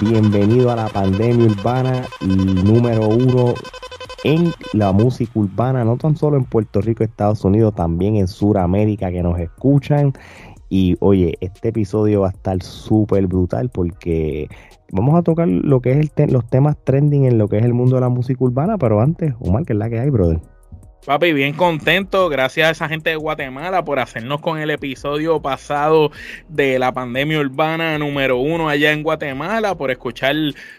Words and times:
Bienvenido 0.00 0.72
a 0.72 0.76
la 0.76 0.88
pandemia 0.88 1.46
urbana 1.46 2.04
y 2.20 2.26
número 2.26 3.08
uno 3.08 3.54
en 4.24 4.50
la 4.72 4.90
música 4.90 5.30
urbana, 5.36 5.84
no 5.84 5.96
tan 5.96 6.16
solo 6.16 6.36
en 6.36 6.42
Puerto 6.42 6.80
Rico, 6.80 7.04
Estados 7.04 7.44
Unidos, 7.44 7.76
también 7.76 8.16
en 8.16 8.26
Sudamérica 8.26 9.12
que 9.12 9.22
nos 9.22 9.38
escuchan. 9.38 10.14
Y 10.68 10.96
oye, 10.98 11.38
este 11.40 11.68
episodio 11.68 12.22
va 12.22 12.28
a 12.28 12.30
estar 12.30 12.60
súper 12.60 13.28
brutal 13.28 13.70
porque 13.70 14.48
vamos 14.90 15.14
a 15.16 15.22
tocar 15.22 15.46
lo 15.46 15.80
que 15.80 16.00
es 16.00 16.32
los 16.32 16.44
temas 16.50 16.76
trending 16.82 17.26
en 17.26 17.38
lo 17.38 17.46
que 17.46 17.58
es 17.58 17.64
el 17.64 17.72
mundo 17.72 17.94
de 17.94 18.00
la 18.00 18.08
música 18.08 18.42
urbana, 18.42 18.78
pero 18.78 19.00
antes, 19.00 19.32
Omar, 19.38 19.64
que 19.64 19.74
es 19.74 19.78
la 19.78 19.88
que 19.88 20.00
hay, 20.00 20.10
brother. 20.10 20.40
Papi, 21.08 21.32
bien 21.32 21.54
contento. 21.54 22.28
Gracias 22.28 22.68
a 22.68 22.70
esa 22.70 22.86
gente 22.90 23.08
de 23.08 23.16
Guatemala 23.16 23.82
por 23.82 23.98
hacernos 23.98 24.42
con 24.42 24.58
el 24.58 24.68
episodio 24.68 25.40
pasado 25.40 26.12
de 26.50 26.78
la 26.78 26.92
pandemia 26.92 27.40
urbana 27.40 27.96
número 27.96 28.36
uno 28.36 28.68
allá 28.68 28.92
en 28.92 29.02
Guatemala, 29.02 29.74
por 29.74 29.90
escuchar 29.90 30.36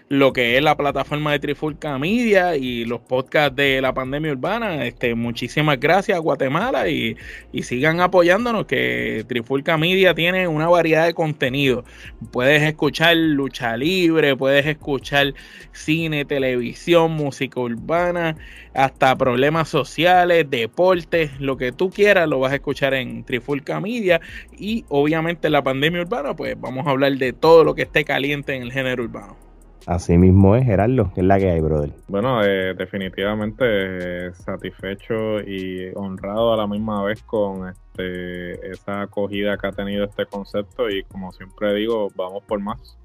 lo 0.07 0.31
que 0.31 0.55
es 0.55 0.61
la 0.61 0.77
plataforma 0.77 1.31
de 1.31 1.39
Trifulca 1.39 1.97
Media 1.97 2.55
y 2.55 2.85
los 2.85 2.99
podcasts 2.99 3.55
de 3.55 3.81
la 3.81 3.95
pandemia 3.95 4.33
urbana. 4.33 4.85
Este, 4.85 5.15
muchísimas 5.15 5.79
gracias 5.79 6.19
Guatemala 6.19 6.87
y, 6.89 7.17
y 7.51 7.63
sigan 7.63 7.99
apoyándonos 7.99 8.67
que 8.67 9.25
Trifulca 9.27 9.79
Media 9.79 10.13
tiene 10.13 10.47
una 10.47 10.67
variedad 10.67 11.07
de 11.07 11.15
contenido. 11.15 11.85
Puedes 12.31 12.61
escuchar 12.61 13.17
lucha 13.17 13.75
libre, 13.77 14.35
puedes 14.35 14.67
escuchar 14.67 15.33
cine, 15.71 16.23
televisión, 16.23 17.13
música 17.13 17.59
urbana, 17.59 18.35
hasta 18.75 19.15
problemas 19.15 19.69
sociales, 19.69 20.18
deportes, 20.27 21.39
lo 21.39 21.57
que 21.57 21.71
tú 21.71 21.89
quieras 21.89 22.27
lo 22.27 22.39
vas 22.39 22.51
a 22.51 22.55
escuchar 22.55 22.93
en 22.93 23.23
Trifulca 23.23 23.79
Media 23.79 24.21
y 24.57 24.85
obviamente 24.89 25.49
la 25.49 25.63
pandemia 25.63 26.01
urbana, 26.01 26.35
pues 26.35 26.59
vamos 26.59 26.87
a 26.87 26.91
hablar 26.91 27.13
de 27.13 27.33
todo 27.33 27.63
lo 27.63 27.75
que 27.75 27.83
esté 27.83 28.03
caliente 28.03 28.55
en 28.55 28.63
el 28.63 28.71
género 28.71 29.03
urbano. 29.03 29.49
Así 29.85 30.17
mismo 30.17 30.55
es, 30.55 30.65
Gerardo, 30.65 31.11
que 31.15 31.21
es 31.21 31.25
la 31.25 31.39
que 31.39 31.49
hay, 31.49 31.61
brother. 31.61 31.91
Bueno, 32.07 32.43
eh, 32.43 32.75
definitivamente 32.75 33.63
eh, 33.65 34.31
satisfecho 34.33 35.39
y 35.39 35.91
honrado 35.95 36.53
a 36.53 36.57
la 36.57 36.67
misma 36.67 37.03
vez 37.03 37.23
con 37.23 37.69
este, 37.69 38.69
esa 38.69 39.01
acogida 39.01 39.57
que 39.57 39.67
ha 39.67 39.71
tenido 39.71 40.05
este 40.05 40.25
concepto 40.25 40.89
y 40.89 41.03
como 41.05 41.31
siempre 41.31 41.73
digo, 41.73 42.09
vamos 42.15 42.43
por 42.43 42.59
más. 42.59 42.99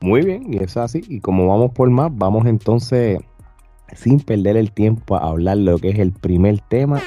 Muy 0.00 0.22
bien, 0.22 0.52
y 0.52 0.62
es 0.62 0.76
así. 0.76 1.02
Y 1.08 1.20
como 1.20 1.46
vamos 1.46 1.70
por 1.72 1.88
más, 1.90 2.10
vamos 2.12 2.46
entonces, 2.46 3.20
sin 3.94 4.20
perder 4.20 4.56
el 4.56 4.72
tiempo, 4.72 5.16
a 5.16 5.28
hablar 5.28 5.58
lo 5.58 5.78
que 5.78 5.90
es 5.90 5.98
el 5.98 6.12
primer 6.12 6.60
tema. 6.60 7.00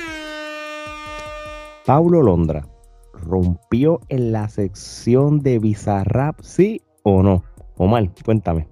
Paulo 1.85 2.22
Londra 2.22 2.67
rompió 3.13 3.99
en 4.09 4.31
la 4.31 4.47
sección 4.49 5.39
de 5.41 5.59
Bizarrap, 5.59 6.39
sí 6.41 6.81
o 7.03 7.23
no. 7.23 7.44
Omar, 7.77 8.09
cuéntame. 8.23 8.67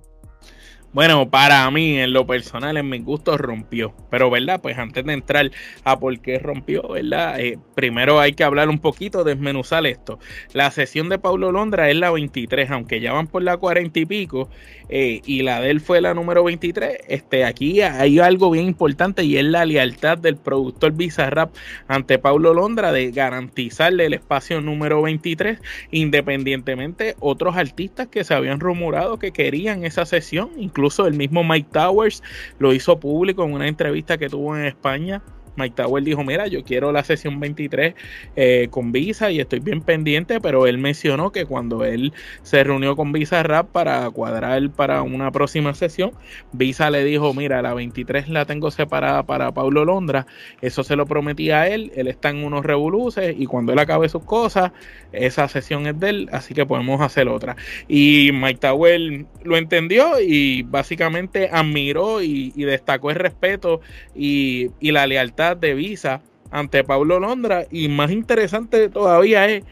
Bueno, 0.93 1.30
para 1.30 1.69
mí, 1.69 1.99
en 1.99 2.13
lo 2.13 2.25
personal, 2.25 2.77
en 2.77 2.89
mi 2.89 2.99
gusto, 2.99 3.38
rompió. 3.38 3.93
Pero, 4.09 4.30
¿verdad? 4.30 4.61
Pues 4.61 4.77
antes 4.77 5.05
de 5.05 5.13
entrar 5.13 5.52
a 5.83 5.99
por 5.99 6.17
qué 6.19 6.39
rompió, 6.39 6.88
¿verdad? 6.88 7.39
Eh, 7.39 7.59
primero 7.75 8.19
hay 8.19 8.33
que 8.33 8.45
hablar 8.45 8.69
un 8.69 8.79
poquito, 8.79 9.23
desmenuzar 9.25 9.85
esto. 9.85 10.17
La 10.53 10.72
sesión 10.72 11.09
de 11.09 11.19
Paulo 11.19 11.51
Londra 11.51 11.89
es 11.89 11.97
la 11.97 12.09
23, 12.09 12.72
aunque 12.72 13.01
ya 13.01 13.12
van 13.12 13.28
por 13.28 13.44
la 13.44 13.57
40 13.57 14.00
y 14.00 14.06
pico, 14.06 14.50
eh, 14.89 15.22
y 15.25 15.44
la 15.44 15.59
de 15.59 15.72
él 15.72 15.81
fue 15.81 16.00
la 16.00 16.13
número 16.13 16.44
23. 16.45 17.00
Este, 17.07 17.44
aquí 17.44 17.81
hay 17.81 18.19
algo 18.19 18.50
bien 18.50 18.66
importante 18.66 19.23
y 19.23 19.38
es 19.38 19.44
la 19.44 19.66
lealtad 19.66 20.17
del 20.17 20.38
productor 20.38 20.94
Bizarrap 20.94 21.53
ante 21.88 22.17
Paulo 22.17 22.53
Londra 22.53 22.94
de 22.94 23.12
garantizarle 23.12 24.06
el 24.06 24.13
espacio 24.13 24.62
número 24.62 25.01
23, 25.01 25.59
independientemente 25.91 27.16
otros 27.19 27.57
artistas 27.57 28.07
que 28.07 28.23
se 28.23 28.33
habían 28.33 28.62
rumorado 28.62 29.19
que 29.19 29.31
querían 29.31 29.83
esa 29.83 30.06
sesión, 30.06 30.50
Incluso 30.77 31.07
el 31.07 31.15
mismo 31.15 31.43
Mike 31.43 31.69
Towers 31.71 32.21
lo 32.59 32.71
hizo 32.71 32.99
público 32.99 33.43
en 33.43 33.53
una 33.53 33.67
entrevista 33.67 34.19
que 34.19 34.29
tuvo 34.29 34.55
en 34.55 34.65
España 34.65 35.23
Mike 35.57 35.75
Tower 35.75 36.03
dijo, 36.03 36.23
mira, 36.23 36.47
yo 36.47 36.63
quiero 36.63 36.91
la 36.91 37.03
sesión 37.03 37.40
23 37.40 37.95
eh, 38.35 38.68
con 38.69 38.91
Visa 38.91 39.31
y 39.31 39.40
estoy 39.40 39.59
bien 39.59 39.81
pendiente, 39.81 40.40
pero 40.40 40.68
él 40.68 40.78
mencionó 40.78 41.31
que 41.31 41.45
cuando 41.45 41.84
él 41.84 42.13
se 42.44 42.63
reunió 42.63 42.95
con 42.95 43.12
Visa 43.12 43.41
Rap 43.44 43.72
para 43.72 44.09
cuadrar 44.12 44.69
para 44.69 45.01
una 45.01 45.31
próxima 45.31 45.73
sesión, 45.73 46.12
Visa 46.53 46.90
le 46.91 47.03
dijo, 47.03 47.34
mira, 47.34 47.62
la 47.62 47.73
23 47.73 48.29
la 48.29 48.45
tengo 48.45 48.72
separada 48.72 49.23
para 49.23 49.51
Pablo 49.51 49.84
Londra, 49.84 50.28
eso 50.62 50.84
se 50.84 50.95
lo 50.95 51.06
prometí 51.06 51.50
a 51.51 51.68
él, 51.68 51.91
él 51.95 52.07
está 52.07 52.29
en 52.29 52.44
unos 52.44 52.66
revoluces 52.66 53.35
y 53.38 53.47
cuando 53.47 53.74
él 53.74 53.79
acabe 53.79 54.07
sus 54.09 54.24
cosas, 54.24 54.72
esa 55.12 55.47
sesión 55.47 55.88
es 55.88 56.00
de 56.00 56.09
él, 56.09 56.29
así 56.31 56.53
que 56.53 56.66
podemos 56.66 57.01
hacer 57.01 57.28
otra. 57.28 57.56
Y 57.88 58.29
Mike 58.31 58.59
Tower 58.59 59.25
lo 59.44 59.57
entendió 59.57 60.19
y 60.19 60.62
básicamente 60.62 61.50
admiró 61.51 62.22
y, 62.22 62.51
destacó 62.68 63.12
el 63.12 63.16
respeto 63.16 63.79
y 64.13 64.69
la 64.81 65.07
lealtad 65.07 65.47
de 65.56 65.74
Visa 65.74 66.22
ante 66.52 66.84
Pablo 66.84 67.19
Londra. 67.19 67.66
Y 67.72 67.88
más 67.88 68.12
interesante 68.12 68.90
todavía 68.90 69.46
es 69.47 69.63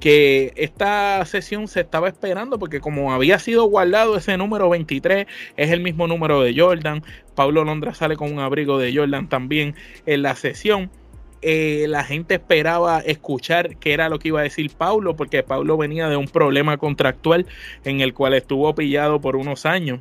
que 0.00 0.52
esta 0.56 1.24
sesión 1.24 1.68
se 1.68 1.80
estaba 1.80 2.08
esperando 2.08 2.58
porque 2.58 2.80
como 2.80 3.12
había 3.12 3.38
sido 3.38 3.64
guardado 3.64 4.16
ese 4.16 4.36
número 4.36 4.68
23, 4.68 5.26
es 5.56 5.70
el 5.70 5.80
mismo 5.80 6.06
número 6.06 6.42
de 6.42 6.58
Jordan. 6.58 7.02
Pablo 7.34 7.64
Londra 7.64 7.94
sale 7.94 8.16
con 8.16 8.32
un 8.32 8.40
abrigo 8.40 8.78
de 8.78 8.94
Jordan 8.94 9.28
también 9.28 9.74
en 10.06 10.22
la 10.22 10.34
sesión. 10.36 10.90
Eh, 11.46 11.84
la 11.88 12.04
gente 12.04 12.34
esperaba 12.34 13.00
escuchar 13.00 13.76
qué 13.76 13.92
era 13.92 14.08
lo 14.08 14.18
que 14.18 14.28
iba 14.28 14.40
a 14.40 14.44
decir 14.44 14.70
Pablo, 14.76 15.14
porque 15.14 15.42
Pablo 15.42 15.76
venía 15.76 16.08
de 16.08 16.16
un 16.16 16.26
problema 16.26 16.78
contractual 16.78 17.46
en 17.84 18.00
el 18.00 18.14
cual 18.14 18.32
estuvo 18.32 18.74
pillado 18.74 19.20
por 19.20 19.36
unos 19.36 19.66
años 19.66 20.00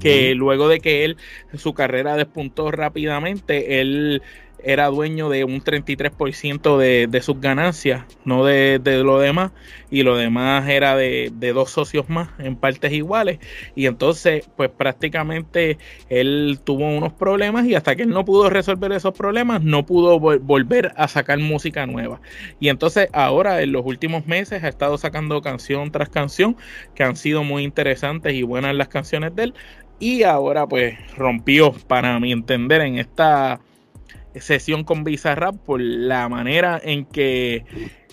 que 0.00 0.34
luego 0.34 0.68
de 0.68 0.80
que 0.80 1.04
él 1.04 1.16
su 1.56 1.74
carrera 1.74 2.16
despuntó 2.16 2.70
rápidamente, 2.70 3.80
él 3.80 4.22
era 4.62 4.86
dueño 4.86 5.28
de 5.28 5.44
un 5.44 5.62
33% 5.62 6.78
de, 6.78 7.06
de 7.06 7.22
sus 7.22 7.40
ganancias, 7.40 8.04
no 8.24 8.44
de, 8.44 8.80
lo 9.04 9.18
demás, 9.18 9.52
y 9.90 10.02
lo 10.02 10.16
demás 10.16 10.68
era 10.68 10.96
de, 10.96 11.30
dos 11.54 11.70
socios 11.70 12.08
más 12.08 12.30
en 12.38 12.56
partes 12.56 12.92
iguales. 12.92 13.38
Y 13.74 13.86
entonces, 13.86 14.48
pues 14.56 14.70
prácticamente 14.70 15.78
él 16.08 16.58
tuvo 16.64 16.88
unos 16.88 17.12
problemas 17.12 17.66
y 17.66 17.74
hasta 17.74 17.94
que 17.94 18.02
él 18.02 18.10
no 18.10 18.24
pudo 18.24 18.48
resolver 18.48 18.92
esos 18.92 19.12
problemas, 19.14 19.62
no 19.62 19.84
pudo 19.84 20.18
volver 20.18 20.92
a 20.96 21.08
sacar 21.08 21.38
música 21.38 21.86
nueva. 21.86 22.20
Y 22.58 22.68
entonces 22.68 23.08
ahora, 23.12 23.60
en 23.62 23.72
los 23.72 23.84
últimos 23.84 24.26
meses, 24.26 24.64
ha 24.64 24.68
estado 24.68 24.96
sacando 24.96 25.42
canción 25.42 25.90
tras 25.90 26.08
canción 26.08 26.56
que 26.94 27.02
han 27.02 27.16
sido 27.16 27.44
muy 27.44 27.64
interesantes 27.64 28.34
y 28.34 28.42
buenas 28.42 28.74
las 28.74 28.88
canciones 28.88 29.36
de 29.36 29.44
él. 29.44 29.54
Y 30.00 30.24
ahora 30.24 30.66
pues 30.66 30.96
rompió, 31.16 31.72
para 31.86 32.18
mi 32.18 32.32
entender, 32.32 32.80
en 32.80 32.98
esta 32.98 33.60
sesión 34.40 34.84
con 34.84 35.04
Bizarrap 35.04 35.56
por 35.56 35.80
la 35.80 36.28
manera 36.28 36.80
en 36.82 37.04
que 37.04 37.64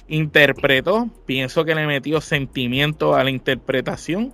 interpretó. 0.07 1.09
Pienso 1.25 1.65
que 1.65 1.75
le 1.75 1.87
metió 1.87 2.21
sentimiento 2.21 3.15
a 3.15 3.23
la 3.23 3.29
interpretación. 3.29 4.33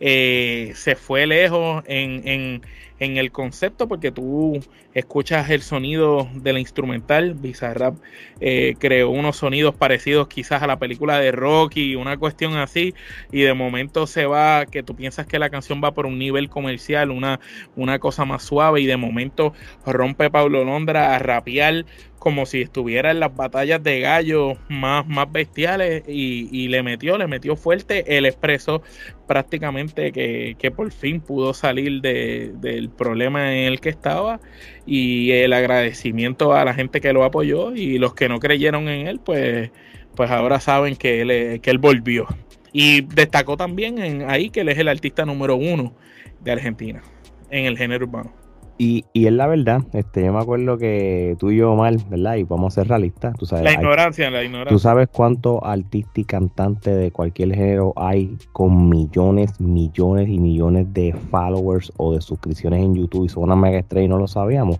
Eh, 0.00 0.72
se 0.74 0.94
fue 0.94 1.26
lejos 1.26 1.82
en, 1.86 2.26
en 2.26 2.62
el 2.98 3.30
concepto 3.30 3.88
porque 3.88 4.10
tú 4.10 4.60
escuchas 4.94 5.50
el 5.50 5.62
sonido 5.62 6.28
de 6.34 6.52
la 6.52 6.60
instrumental. 6.60 7.34
Bizarrap 7.34 7.96
eh, 8.40 8.74
creó 8.78 9.10
unos 9.10 9.36
sonidos 9.36 9.74
parecidos 9.74 10.28
quizás 10.28 10.62
a 10.62 10.66
la 10.66 10.78
película 10.78 11.18
de 11.18 11.32
Rocky, 11.32 11.94
una 11.94 12.16
cuestión 12.16 12.56
así, 12.56 12.94
y 13.30 13.42
de 13.42 13.54
momento 13.54 14.06
se 14.06 14.26
va, 14.26 14.66
que 14.66 14.82
tú 14.82 14.96
piensas 14.96 15.26
que 15.26 15.38
la 15.38 15.50
canción 15.50 15.80
va 15.82 15.92
por 15.92 16.06
un 16.06 16.18
nivel 16.18 16.48
comercial, 16.48 17.10
una, 17.10 17.40
una 17.76 17.98
cosa 17.98 18.24
más 18.24 18.42
suave, 18.42 18.80
y 18.80 18.86
de 18.86 18.96
momento 18.96 19.52
rompe 19.86 20.30
Pablo 20.30 20.64
Londra 20.64 21.14
a 21.14 21.18
rapear 21.18 21.84
como 22.18 22.46
si 22.46 22.62
estuviera 22.62 23.10
en 23.10 23.20
las 23.20 23.34
batallas 23.34 23.82
de 23.82 24.00
gallo 24.00 24.54
más, 24.68 25.06
más 25.06 25.30
bestiales 25.30 26.02
y, 26.08 26.68
le 26.68 26.82
metió, 26.82 27.16
le 27.16 27.26
metió 27.26 27.56
fuerte 27.56 28.18
el 28.18 28.26
expreso 28.26 28.82
prácticamente 29.26 30.12
que, 30.12 30.56
que 30.58 30.70
por 30.70 30.90
fin 30.90 31.20
pudo 31.20 31.54
salir 31.54 32.00
de, 32.00 32.52
del 32.56 32.87
problema 32.88 33.54
en 33.54 33.64
el 33.66 33.80
que 33.80 33.88
estaba 33.88 34.40
y 34.86 35.30
el 35.32 35.52
agradecimiento 35.52 36.54
a 36.54 36.64
la 36.64 36.74
gente 36.74 37.00
que 37.00 37.12
lo 37.12 37.24
apoyó 37.24 37.74
y 37.74 37.98
los 37.98 38.14
que 38.14 38.28
no 38.28 38.38
creyeron 38.40 38.88
en 38.88 39.06
él, 39.06 39.20
pues, 39.24 39.70
pues 40.14 40.30
ahora 40.30 40.60
saben 40.60 40.96
que 40.96 41.22
él, 41.22 41.60
que 41.60 41.70
él 41.70 41.78
volvió. 41.78 42.26
Y 42.72 43.02
destacó 43.02 43.56
también 43.56 43.98
en 43.98 44.30
ahí 44.30 44.50
que 44.50 44.60
él 44.60 44.68
es 44.68 44.78
el 44.78 44.88
artista 44.88 45.24
número 45.24 45.56
uno 45.56 45.94
de 46.40 46.52
Argentina 46.52 47.02
en 47.50 47.66
el 47.66 47.78
género 47.78 48.06
urbano. 48.06 48.37
Y, 48.80 49.04
y 49.12 49.26
es 49.26 49.32
la 49.32 49.48
verdad, 49.48 49.82
este, 49.92 50.24
yo 50.24 50.32
me 50.32 50.38
acuerdo 50.38 50.78
que 50.78 51.34
tú 51.40 51.50
y 51.50 51.56
yo, 51.56 51.74
mal, 51.74 52.00
¿verdad? 52.08 52.36
Y 52.36 52.44
vamos 52.44 52.72
a 52.72 52.74
ser 52.76 52.88
realistas, 52.88 53.36
tú 53.36 53.44
sabes. 53.44 53.64
La 53.64 53.72
ignorancia, 53.72 54.30
la 54.30 54.44
ignorancia. 54.44 54.70
Tú 54.70 54.78
sabes 54.78 55.08
cuántos 55.08 55.58
artistas 55.64 56.16
y 56.16 56.24
cantantes 56.24 56.96
de 56.96 57.10
cualquier 57.10 57.56
género 57.56 57.92
hay 57.96 58.36
con 58.52 58.88
millones, 58.88 59.60
millones 59.60 60.28
y 60.28 60.38
millones 60.38 60.94
de 60.94 61.12
followers 61.12 61.92
o 61.96 62.14
de 62.14 62.20
suscripciones 62.20 62.80
en 62.80 62.94
YouTube 62.94 63.24
y 63.24 63.28
son 63.28 63.42
una 63.42 63.56
mega 63.56 63.78
estrella 63.78 64.04
y 64.04 64.08
no 64.08 64.18
lo 64.18 64.28
sabíamos. 64.28 64.78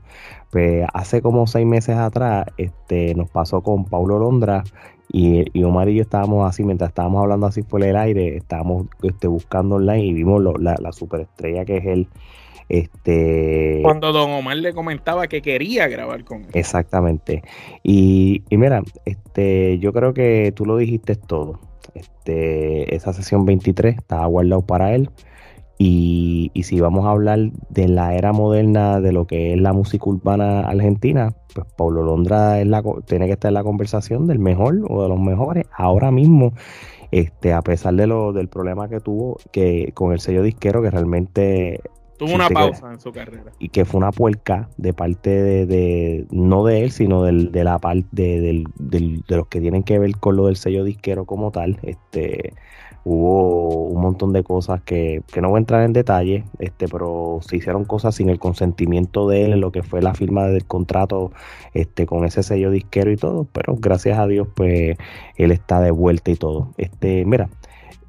Pues 0.52 0.86
hace 0.94 1.20
como 1.20 1.48
seis 1.48 1.66
meses 1.66 1.96
atrás, 1.96 2.46
este, 2.56 3.16
nos 3.16 3.28
pasó 3.28 3.62
con 3.62 3.84
Paulo 3.84 4.20
Londra 4.20 4.62
Y, 5.10 5.64
Omar 5.64 5.88
y 5.88 5.96
yo 5.96 6.02
estábamos 6.02 6.48
así, 6.48 6.62
mientras 6.62 6.90
estábamos 6.90 7.20
hablando 7.22 7.46
así 7.46 7.62
por 7.62 7.82
el 7.82 7.96
aire, 7.96 8.36
estábamos 8.36 8.86
este, 9.02 9.26
buscando 9.26 9.74
online 9.76 10.04
y 10.04 10.12
vimos 10.12 10.40
la, 10.60 10.76
la 10.78 10.92
superestrella 10.92 11.64
que 11.64 11.78
es 11.78 11.86
él. 11.86 12.08
Este, 12.68 13.80
Cuando 13.82 14.12
Don 14.12 14.30
Omar 14.30 14.56
le 14.56 14.74
comentaba 14.74 15.26
que 15.26 15.40
quería 15.40 15.88
grabar 15.88 16.24
con 16.24 16.44
él. 16.44 16.50
Exactamente. 16.52 17.42
Y, 17.82 18.42
y 18.50 18.56
mira, 18.56 18.82
este, 19.04 19.78
yo 19.78 19.92
creo 19.92 20.12
que 20.12 20.52
tú 20.54 20.66
lo 20.66 20.76
dijiste 20.76 21.14
todo. 21.14 21.60
Este, 21.94 22.94
esa 22.94 23.12
sesión 23.12 23.44
23 23.46 23.96
estaba 23.96 24.26
guardado 24.26 24.62
para 24.62 24.94
él. 24.94 25.10
Y, 25.80 26.50
si 26.64 26.80
vamos 26.80 27.06
a 27.06 27.10
hablar 27.10 27.38
de 27.70 27.86
la 27.86 28.14
era 28.14 28.32
moderna 28.32 29.00
de 29.00 29.12
lo 29.12 29.26
que 29.28 29.54
es 29.54 29.60
la 29.60 29.72
música 29.72 30.06
urbana 30.06 30.60
argentina, 30.60 31.34
pues 31.54 31.66
Pablo 31.76 32.02
Londra 32.02 32.60
es 32.60 32.66
la, 32.66 32.82
tiene 33.06 33.26
que 33.26 33.32
estar 33.34 33.50
en 33.50 33.54
la 33.54 33.62
conversación 33.62 34.26
del 34.26 34.40
mejor 34.40 34.80
o 34.88 35.04
de 35.04 35.08
los 35.08 35.20
mejores 35.20 35.66
ahora 35.72 36.10
mismo. 36.10 36.52
Este, 37.12 37.52
a 37.52 37.62
pesar 37.62 37.94
de 37.94 38.08
lo, 38.08 38.32
del 38.32 38.48
problema 38.48 38.88
que 38.88 39.00
tuvo 39.00 39.38
que 39.52 39.92
con 39.94 40.12
el 40.12 40.20
sello 40.20 40.42
disquero, 40.42 40.82
que 40.82 40.90
realmente 40.90 41.80
Tuvo 42.18 42.34
una 42.34 42.48
pausa 42.48 42.92
en 42.92 43.00
su 43.00 43.12
carrera. 43.12 43.52
Y 43.58 43.68
que 43.68 43.84
fue 43.84 43.98
una 43.98 44.10
puerca 44.10 44.68
de 44.76 44.92
parte 44.92 45.30
de, 45.66 46.26
no 46.30 46.64
de 46.64 46.82
él, 46.82 46.90
sino 46.90 47.22
del, 47.22 47.52
de 47.52 47.64
la 47.64 47.78
parte 47.78 48.06
de, 48.12 48.64
de, 48.76 49.36
los 49.36 49.46
que 49.46 49.60
tienen 49.60 49.84
que 49.84 49.98
ver 49.98 50.16
con 50.16 50.36
lo 50.36 50.46
del 50.46 50.56
sello 50.56 50.84
disquero 50.84 51.24
como 51.24 51.50
tal. 51.50 51.78
Este, 51.82 52.54
hubo 53.04 53.86
un 53.86 54.02
montón 54.02 54.32
de 54.32 54.42
cosas 54.42 54.82
que, 54.82 55.22
no 55.40 55.48
voy 55.48 55.56
a 55.56 55.60
entrar 55.60 55.82
en 55.84 55.92
detalle, 55.92 56.44
este, 56.58 56.88
pero 56.88 57.38
se 57.40 57.56
hicieron 57.56 57.84
cosas 57.84 58.16
sin 58.16 58.28
el 58.28 58.38
consentimiento 58.38 59.28
de 59.28 59.44
él 59.44 59.52
en 59.52 59.60
lo 59.60 59.72
que 59.72 59.82
fue 59.82 60.02
la 60.02 60.14
firma 60.14 60.46
del 60.46 60.66
contrato 60.66 61.32
este, 61.72 62.04
con 62.04 62.24
ese 62.24 62.42
sello 62.42 62.70
disquero 62.70 63.10
y 63.10 63.16
todo, 63.16 63.46
pero 63.52 63.76
gracias 63.78 64.18
a 64.18 64.26
Dios, 64.26 64.48
pues 64.54 64.96
él 65.36 65.52
está 65.52 65.80
de 65.80 65.90
vuelta 65.90 66.30
y 66.30 66.36
todo. 66.36 66.68
Este, 66.76 67.24
mira, 67.24 67.48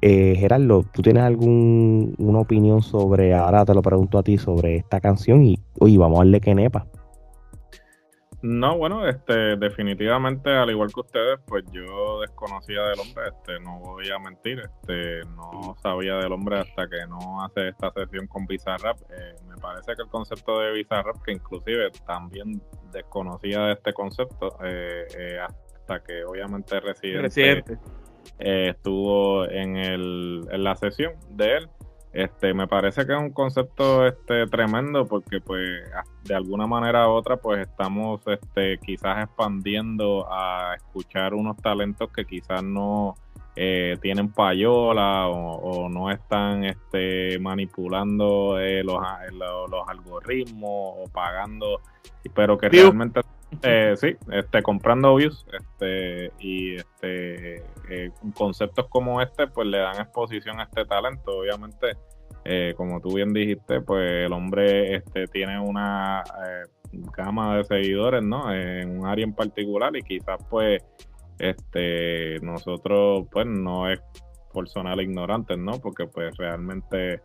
eh, 0.00 0.34
Gerardo, 0.36 0.84
¿tú 0.92 1.02
tienes 1.02 1.22
alguna 1.22 2.38
opinión 2.38 2.82
sobre, 2.82 3.34
ahora 3.34 3.64
te 3.64 3.74
lo 3.74 3.82
pregunto 3.82 4.18
a 4.18 4.22
ti, 4.22 4.38
sobre 4.38 4.76
esta 4.76 5.00
canción 5.00 5.42
y, 5.44 5.58
oye, 5.78 5.98
vamos 5.98 6.18
a 6.20 6.24
darle 6.24 6.40
que 6.40 6.54
nepa? 6.54 6.86
No, 8.42 8.78
bueno, 8.78 9.06
este, 9.06 9.56
definitivamente, 9.56 10.48
al 10.50 10.70
igual 10.70 10.90
que 10.94 11.00
ustedes, 11.00 11.38
pues 11.46 11.62
yo 11.72 12.20
desconocía 12.22 12.84
del 12.84 13.00
hombre, 13.00 13.24
este, 13.28 13.60
no 13.60 13.78
voy 13.80 14.08
a 14.10 14.18
mentir, 14.18 14.60
este, 14.60 15.20
no 15.36 15.76
sabía 15.82 16.14
del 16.14 16.32
hombre 16.32 16.60
hasta 16.60 16.88
que 16.88 17.06
no 17.06 17.44
hace 17.44 17.68
esta 17.68 17.92
sesión 17.92 18.26
con 18.28 18.46
Bizarrap. 18.46 18.98
Eh, 19.10 19.34
me 19.46 19.56
parece 19.56 19.94
que 19.94 20.02
el 20.02 20.08
concepto 20.08 20.58
de 20.58 20.72
Bizarrap, 20.72 21.20
que 21.22 21.32
inclusive 21.32 21.90
también 22.06 22.62
desconocía 22.90 23.60
de 23.64 23.72
este 23.74 23.92
concepto, 23.92 24.56
eh, 24.64 25.06
eh, 25.18 25.38
hasta 25.38 26.02
que 26.02 26.24
obviamente 26.24 26.80
Residente, 26.80 27.76
estuvo 28.38 29.48
en, 29.48 29.76
el, 29.76 30.46
en 30.50 30.64
la 30.64 30.76
sesión 30.76 31.14
de 31.30 31.56
él. 31.56 31.68
Este, 32.12 32.52
me 32.54 32.66
parece 32.66 33.06
que 33.06 33.12
es 33.12 33.20
un 33.20 33.30
concepto 33.30 34.04
este, 34.04 34.46
tremendo 34.46 35.06
porque 35.06 35.40
pues 35.40 35.62
de 36.24 36.34
alguna 36.34 36.66
manera 36.66 37.08
u 37.08 37.12
otra 37.12 37.36
pues 37.36 37.68
estamos 37.68 38.20
este, 38.26 38.78
quizás 38.78 39.22
expandiendo 39.24 40.26
a 40.28 40.74
escuchar 40.74 41.34
unos 41.34 41.56
talentos 41.58 42.10
que 42.10 42.24
quizás 42.24 42.64
no 42.64 43.14
eh, 43.54 43.96
tienen 44.00 44.32
payola 44.32 45.28
o, 45.28 45.88
no 45.88 46.10
están 46.10 46.64
este, 46.64 47.38
manipulando 47.38 48.58
eh, 48.58 48.82
los, 48.82 49.00
los, 49.32 49.88
algoritmos 49.88 50.94
o 50.98 51.04
pagando, 51.12 51.80
pero 52.34 52.58
que 52.58 52.68
realmente 52.68 53.20
eh, 53.62 53.94
sí, 53.96 54.16
este, 54.32 54.62
comprando 54.62 55.14
views 55.16 55.44
este, 55.52 56.32
y 56.38 56.76
este, 56.76 57.56
eh, 57.90 58.10
conceptos 58.34 58.86
como 58.88 59.20
este 59.20 59.48
pues 59.48 59.66
le 59.66 59.78
dan 59.78 60.00
exposición 60.00 60.60
a 60.60 60.64
este 60.64 60.84
talento. 60.84 61.38
Obviamente, 61.38 61.92
eh, 62.44 62.74
como 62.76 63.00
tú 63.00 63.14
bien 63.14 63.32
dijiste, 63.32 63.80
pues 63.80 64.26
el 64.26 64.32
hombre 64.32 64.96
este, 64.96 65.26
tiene 65.26 65.60
una 65.60 66.22
gama 67.16 67.56
de 67.56 67.64
seguidores, 67.64 68.22
¿no? 68.22 68.52
En 68.52 68.98
un 68.98 69.06
área 69.06 69.24
en 69.24 69.34
particular 69.34 69.94
y 69.96 70.02
quizás 70.02 70.40
pues 70.48 70.82
este, 71.38 72.38
nosotros 72.40 73.26
pues 73.30 73.46
no 73.46 73.90
es 73.90 74.00
personal 74.52 75.00
ignorante, 75.00 75.56
¿no? 75.56 75.72
Porque 75.80 76.06
pues 76.06 76.36
realmente 76.36 77.20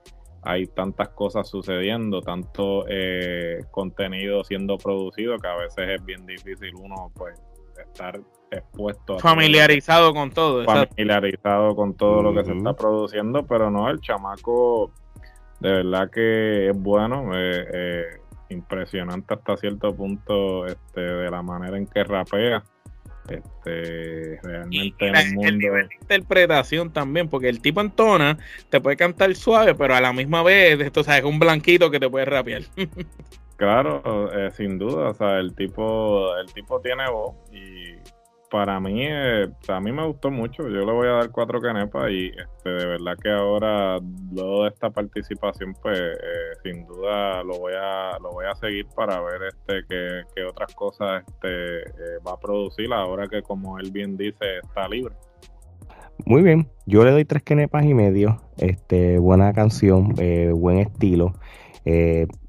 hay 0.46 0.68
tantas 0.68 1.10
cosas 1.10 1.50
sucediendo, 1.50 2.22
tanto 2.22 2.86
eh, 2.88 3.62
contenido 3.72 4.44
siendo 4.44 4.78
producido 4.78 5.40
que 5.40 5.48
a 5.48 5.56
veces 5.56 6.00
es 6.00 6.06
bien 6.06 6.26
difícil 6.26 6.72
uno 6.76 7.12
pues 7.16 7.42
estar 7.84 8.22
expuesto 8.52 9.16
a 9.16 9.20
familiarizado 9.20 10.14
con 10.14 10.30
todo 10.30 10.64
familiarizado 10.64 11.76
con 11.76 11.96
todo 11.96 12.22
lo 12.22 12.34
que 12.34 12.46
se 12.46 12.54
está 12.54 12.74
produciendo 12.74 13.46
pero 13.46 13.70
no 13.70 13.90
el 13.90 14.00
chamaco 14.00 14.92
de 15.60 15.72
verdad 15.72 16.10
que 16.10 16.70
es 16.70 16.78
bueno 16.78 17.32
eh, 17.36 17.66
eh, 17.74 18.06
impresionante 18.50 19.34
hasta 19.34 19.58
cierto 19.58 19.94
punto 19.94 20.68
este 20.68 21.02
de 21.02 21.30
la 21.30 21.42
manera 21.42 21.78
en 21.78 21.88
que 21.88 22.04
rapea 22.04 22.64
este, 23.30 24.40
realmente 24.44 25.08
el 25.08 25.58
nivel 25.58 25.88
de 25.88 25.96
interpretación 26.02 26.92
también, 26.92 27.30
porque 27.30 27.50
el 27.50 27.62
tipo 27.62 27.82
entona, 27.82 28.38
te 28.70 28.80
puede 28.80 28.98
cantar 28.98 29.34
suave, 29.36 29.76
pero 29.76 29.96
a 29.96 30.02
la 30.02 30.14
misma 30.14 30.44
vez, 30.44 30.80
esto 30.80 31.02
es 31.02 31.24
un 31.24 31.40
blanquito 31.40 31.90
que 31.92 32.00
te 32.00 32.10
puede 32.10 32.26
rapear. 32.26 32.64
claro, 33.58 34.32
eh, 34.34 34.52
sin 34.52 34.78
duda, 34.78 35.10
o 35.10 35.14
sea, 35.14 35.40
el 35.40 35.56
tipo, 35.56 36.36
el 36.38 36.52
tipo 36.54 36.80
tiene 36.82 37.10
voz 37.10 37.36
y 37.52 37.96
para 38.56 38.80
mí, 38.80 39.06
eh, 39.06 39.50
a 39.68 39.80
mí 39.82 39.92
me 39.92 40.08
gustó 40.08 40.32
mucho. 40.32 40.64
Yo 40.64 40.86
le 40.86 40.92
voy 40.94 41.08
a 41.10 41.12
dar 41.12 41.30
cuatro 41.30 41.60
canepas 41.60 42.10
y 42.10 42.28
este, 42.28 42.70
de 42.70 42.86
verdad 42.86 43.18
que 43.22 43.30
ahora, 43.30 43.98
luego 44.32 44.64
de 44.64 44.70
esta 44.70 44.90
participación, 44.90 45.76
pues 45.82 46.00
eh, 46.00 46.58
sin 46.64 46.88
duda 46.88 47.44
lo 47.44 47.60
voy 47.60 47.74
a 47.78 48.18
lo 48.22 48.32
voy 48.32 48.46
a 48.46 48.56
seguir 48.56 48.86
para 48.96 49.20
ver 49.20 49.42
este 49.50 49.84
qué, 49.90 50.44
otras 50.46 50.74
cosas 50.74 51.22
este, 51.28 51.80
eh, 51.82 52.20
va 52.26 52.32
a 52.32 52.40
producir 52.40 52.94
ahora 52.94 53.28
que, 53.28 53.42
como 53.42 53.78
él 53.78 53.92
bien 53.92 54.16
dice, 54.16 54.60
está 54.64 54.88
libre. 54.88 55.14
Muy 56.26 56.42
bien, 56.42 56.70
yo 56.86 57.04
le 57.04 57.12
doy 57.12 57.26
tres 57.26 57.44
canepas 57.44 57.84
y 57.84 57.94
medio. 57.94 58.42
Este, 58.56 59.20
buena 59.20 59.52
canción, 59.52 60.14
buen 60.14 60.78
estilo. 60.78 61.34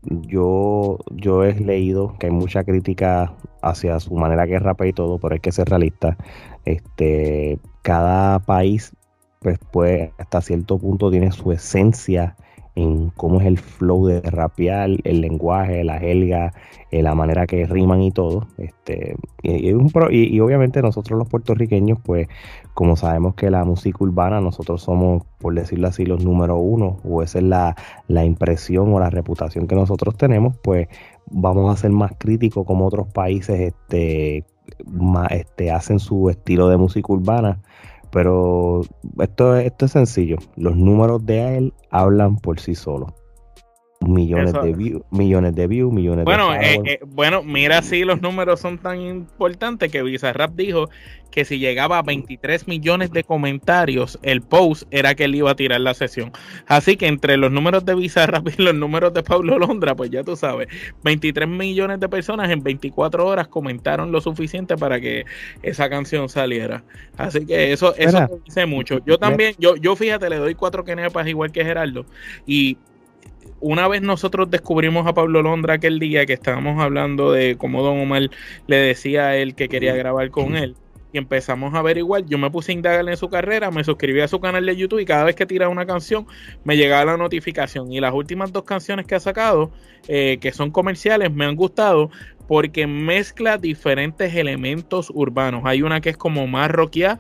Yo, 0.03 0.99
yo 1.11 1.45
he 1.45 1.55
leído 1.55 2.17
que 2.19 2.27
hay 2.27 2.33
mucha 2.33 2.65
crítica 2.65 3.35
hacia 3.63 4.01
su 4.01 4.15
manera 4.15 4.47
que 4.47 4.59
rapea 4.59 4.89
y 4.89 4.93
todo, 4.93 5.19
pero 5.19 5.35
hay 5.35 5.41
que 5.41 5.53
ser 5.53 5.69
realista. 5.69 6.17
Este, 6.65 7.59
cada 7.83 8.39
país, 8.41 8.93
pues, 9.41 9.59
pues, 9.73 10.11
hasta 10.19 10.41
cierto 10.41 10.79
punto 10.79 11.11
tiene 11.11 11.33
su 11.33 11.53
esencia 11.53 12.37
en 12.77 13.11
cómo 13.11 13.41
es 13.41 13.47
el 13.47 13.59
flow 13.59 14.07
de 14.07 14.21
rapear, 14.21 14.91
el 15.03 15.21
lenguaje, 15.23 15.83
la 15.83 15.99
jelga, 15.99 16.53
eh, 16.91 17.03
la 17.03 17.15
manera 17.15 17.47
que 17.47 17.67
riman 17.67 18.03
y 18.03 18.13
todo. 18.13 18.47
Este, 18.59 19.17
y, 19.43 19.71
y, 19.71 20.41
obviamente 20.41 20.83
nosotros 20.83 21.19
los 21.19 21.29
puertorriqueños, 21.29 21.99
pues 22.05 22.29
como 22.75 22.95
sabemos 22.97 23.35
que 23.35 23.51
la 23.51 23.65
música 23.65 23.99
urbana, 24.01 24.41
nosotros 24.41 24.83
somos, 24.83 25.25
por 25.39 25.55
decirlo 25.55 25.89
así, 25.89 26.05
los 26.05 26.23
número 26.25 26.57
uno, 26.59 26.99
o 27.03 27.23
esa 27.23 27.39
es 27.39 27.45
la, 27.45 27.77
la 28.09 28.25
impresión 28.25 28.93
o 28.93 29.01
la 29.01 29.11
reputación 29.11 29.67
que 29.67 29.75
nosotros 29.75 30.17
tenemos, 30.17 30.57
pues 30.59 30.89
vamos 31.31 31.73
a 31.73 31.81
ser 31.81 31.91
más 31.91 32.13
críticos 32.19 32.67
como 32.67 32.87
otros 32.87 33.09
países 33.09 33.59
este, 33.59 34.45
este, 35.31 35.71
hacen 35.71 35.99
su 35.99 36.29
estilo 36.31 36.69
de 36.69 36.77
música 36.77 37.13
urbana. 37.13 37.63
Pero 38.11 38.83
esto, 39.21 39.57
esto 39.57 39.87
es 39.87 39.93
sencillo. 39.93 40.39
Los 40.57 40.77
números 40.77 41.25
de 41.27 41.59
él 41.59 41.75
hablan 41.91 42.37
por 42.37 42.61
sí 42.61 42.75
solos 42.75 43.13
millones 44.01 44.53
de 44.53 44.73
views, 44.73 45.03
millones 45.11 45.55
de 45.55 45.67
views, 45.67 45.93
millones 45.93 46.25
bueno, 46.25 46.53
de 46.53 46.75
eh, 46.75 46.81
eh, 46.85 47.01
bueno, 47.07 47.43
mira 47.43 47.83
si 47.83 48.05
los 48.05 48.21
números 48.21 48.61
son 48.61 48.79
tan 48.79 49.01
importantes 49.01 49.91
que 49.91 50.03
Bizarrap 50.03 50.55
dijo 50.55 50.89
que 51.31 51.45
si 51.45 51.59
llegaba 51.59 51.99
a 51.99 52.03
23 52.03 52.67
millones 52.67 53.11
de 53.11 53.23
comentarios, 53.23 54.19
el 54.23 54.41
post 54.41 54.85
era 54.91 55.15
que 55.15 55.25
él 55.25 55.35
iba 55.35 55.51
a 55.51 55.55
tirar 55.57 55.81
la 55.81 55.93
sesión. 55.93 56.33
Así 56.67 56.97
que 56.97 57.09
entre 57.09 57.37
los 57.37 57.53
números 57.53 57.85
de 57.85 57.95
Bizarrap 57.95 58.49
y 58.59 58.63
los 58.63 58.75
números 58.75 59.13
de 59.13 59.23
Pablo 59.23 59.59
Londra, 59.59 59.95
pues 59.95 60.11
ya 60.11 60.23
tú 60.23 60.37
sabes, 60.37 60.69
23 61.05 61.47
millones 61.49 62.01
de 62.01 62.09
personas 62.09 62.51
en 62.51 62.63
24 62.63 63.27
horas 63.27 63.49
comentaron 63.49 64.13
lo 64.13 64.21
suficiente 64.21 64.77
para 64.77 65.01
que 65.01 65.25
esa 65.63 65.91
canción 65.91 66.29
saliera. 66.29 66.85
Así 67.19 67.45
que 67.45 67.73
eso, 67.73 67.95
eso 67.97 68.41
dice 68.45 68.65
mucho. 68.65 69.01
Yo 69.05 69.19
también, 69.19 69.55
yo, 69.59 69.77
yo 69.77 69.95
fíjate, 69.95 70.31
le 70.31 70.37
doy 70.37 70.55
cuatro 70.55 70.85
kenepas 70.85 71.27
igual 71.27 71.53
que 71.53 71.65
Gerardo. 71.65 72.07
Y 72.47 72.79
una 73.61 73.89
vez 73.89 74.03
nosotros 74.03 74.51
descubrimos 74.51 75.07
a 75.07 75.15
Pablo 75.15 75.43
Londra 75.43 75.75
aquel 75.75 75.99
día 75.99 76.27
que 76.27 76.35
estábamos 76.35 76.81
hablando 76.81 77.33
de 77.33 77.57
cómo 77.57 77.83
Don 77.83 77.99
Omar 77.99 78.31
le 78.67 78.77
decía 78.77 79.29
a 79.29 79.37
él 79.37 79.55
que 79.55 79.69
quería 79.69 79.95
grabar 79.95 80.31
con 80.31 80.57
él 80.57 80.77
y 81.13 81.19
empezamos 81.19 81.75
a 81.75 81.79
averiguar, 81.79 82.27
yo 82.27 82.37
me 82.39 82.51
puse 82.51 82.73
a 82.73 82.75
indagar 82.75 83.09
en 83.09 83.17
su 83.17 83.29
carrera, 83.29 83.71
me 83.71 83.85
suscribí 83.85 84.21
a 84.21 84.29
su 84.29 84.41
canal 84.41 84.67
de 84.67 84.77
YouTube 84.77 85.01
y 85.01 85.05
cada 85.05 85.25
vez 85.25 85.37
que 85.37 85.47
tiraba 85.47 85.71
una 85.71 85.87
canción 85.87 86.27
me 86.65 86.77
llegaba 86.77 87.05
la 87.05 87.17
notificación 87.17 87.93
y 87.93 88.01
las 88.01 88.13
últimas 88.13 88.53
dos 88.53 88.65
canciones 88.65 89.07
que 89.07 89.15
ha 89.15 89.21
sacado, 89.21 89.71
eh, 90.09 90.39
que 90.41 90.53
son 90.53 90.71
comerciales, 90.71 91.33
me 91.33 91.45
han 91.45 91.57
gustado, 91.57 92.11
porque 92.47 92.87
mezcla 92.87 93.59
diferentes 93.59 94.35
elementos 94.35 95.11
urbanos. 95.13 95.63
Hay 95.65 95.83
una 95.83 96.01
que 96.01 96.11
es 96.11 96.17
como 96.17 96.47
más 96.47 96.71
rockeada, 96.71 97.19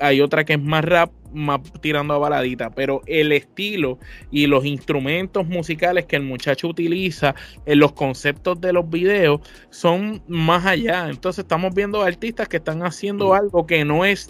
hay 0.00 0.20
otra 0.20 0.44
que 0.44 0.54
es 0.54 0.62
más 0.62 0.84
rap, 0.84 1.12
más 1.32 1.60
tirando 1.80 2.14
a 2.14 2.18
baladita, 2.18 2.70
pero 2.70 3.02
el 3.06 3.32
estilo 3.32 3.98
y 4.30 4.46
los 4.46 4.64
instrumentos 4.64 5.46
musicales 5.46 6.06
que 6.06 6.16
el 6.16 6.22
muchacho 6.22 6.68
utiliza 6.68 7.34
en 7.66 7.78
los 7.78 7.92
conceptos 7.92 8.60
de 8.60 8.72
los 8.72 8.88
videos 8.88 9.40
son 9.70 10.22
más 10.26 10.66
allá. 10.66 11.08
Entonces 11.08 11.44
estamos 11.44 11.74
viendo 11.74 12.02
artistas 12.02 12.48
que 12.48 12.56
están 12.56 12.82
haciendo 12.82 13.34
algo 13.34 13.66
que 13.66 13.84
no 13.84 14.04
es 14.04 14.28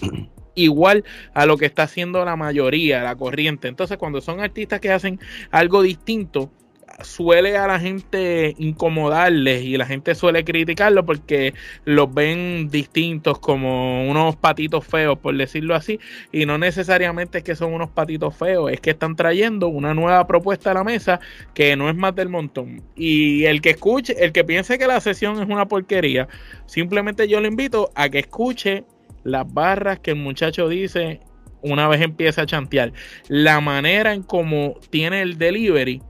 igual 0.54 1.04
a 1.34 1.46
lo 1.46 1.56
que 1.56 1.66
está 1.66 1.84
haciendo 1.84 2.24
la 2.24 2.36
mayoría, 2.36 3.02
la 3.02 3.16
corriente. 3.16 3.68
Entonces 3.68 3.96
cuando 3.96 4.20
son 4.20 4.40
artistas 4.40 4.80
que 4.80 4.92
hacen 4.92 5.18
algo 5.50 5.82
distinto, 5.82 6.50
suele 7.02 7.56
a 7.56 7.66
la 7.66 7.80
gente 7.80 8.54
incomodarles 8.58 9.62
y 9.62 9.76
la 9.76 9.86
gente 9.86 10.14
suele 10.14 10.44
criticarlo 10.44 11.04
porque 11.04 11.54
los 11.84 12.12
ven 12.12 12.68
distintos 12.70 13.38
como 13.38 14.08
unos 14.08 14.36
patitos 14.36 14.86
feos, 14.86 15.18
por 15.18 15.36
decirlo 15.36 15.74
así, 15.74 16.00
y 16.32 16.46
no 16.46 16.58
necesariamente 16.58 17.38
es 17.38 17.44
que 17.44 17.56
son 17.56 17.72
unos 17.72 17.90
patitos 17.90 18.36
feos, 18.36 18.70
es 18.70 18.80
que 18.80 18.90
están 18.90 19.16
trayendo 19.16 19.68
una 19.68 19.94
nueva 19.94 20.26
propuesta 20.26 20.70
a 20.70 20.74
la 20.74 20.84
mesa 20.84 21.20
que 21.54 21.76
no 21.76 21.88
es 21.88 21.96
más 21.96 22.14
del 22.14 22.28
montón. 22.28 22.82
Y 22.96 23.44
el 23.44 23.60
que 23.60 23.70
escuche, 23.70 24.24
el 24.24 24.32
que 24.32 24.44
piense 24.44 24.78
que 24.78 24.86
la 24.86 25.00
sesión 25.00 25.40
es 25.40 25.48
una 25.48 25.66
porquería, 25.66 26.28
simplemente 26.66 27.28
yo 27.28 27.40
le 27.40 27.48
invito 27.48 27.90
a 27.94 28.08
que 28.08 28.20
escuche 28.20 28.84
las 29.24 29.52
barras 29.52 29.98
que 30.00 30.12
el 30.12 30.16
muchacho 30.16 30.68
dice 30.68 31.20
una 31.62 31.88
vez 31.88 32.00
empieza 32.00 32.42
a 32.42 32.46
chantear, 32.46 32.92
la 33.28 33.60
manera 33.60 34.14
en 34.14 34.22
cómo 34.22 34.76
tiene 34.90 35.20
el 35.20 35.36
delivery 35.38 36.00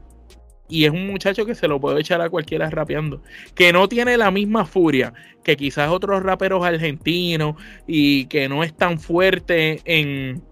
y 0.71 0.85
es 0.85 0.91
un 0.91 1.07
muchacho 1.07 1.45
que 1.45 1.55
se 1.55 1.69
lo 1.69 1.81
puede 1.81 2.00
echar 2.00 2.21
a 2.21 2.31
cualquiera 2.31 2.71
rapeando, 2.71 3.23
que 3.55 3.73
no 3.73 3.89
tiene 3.89 4.17
la 4.17 4.31
misma 4.31 4.65
furia 4.65 5.12
que 5.43 5.57
quizás 5.57 5.91
otros 5.91 6.23
raperos 6.23 6.65
argentinos 6.65 7.57
y 7.87 8.27
que 8.27 8.49
no 8.49 8.62
es 8.62 8.75
tan 8.75 8.99
fuerte 8.99 9.81
en, 9.85 10.43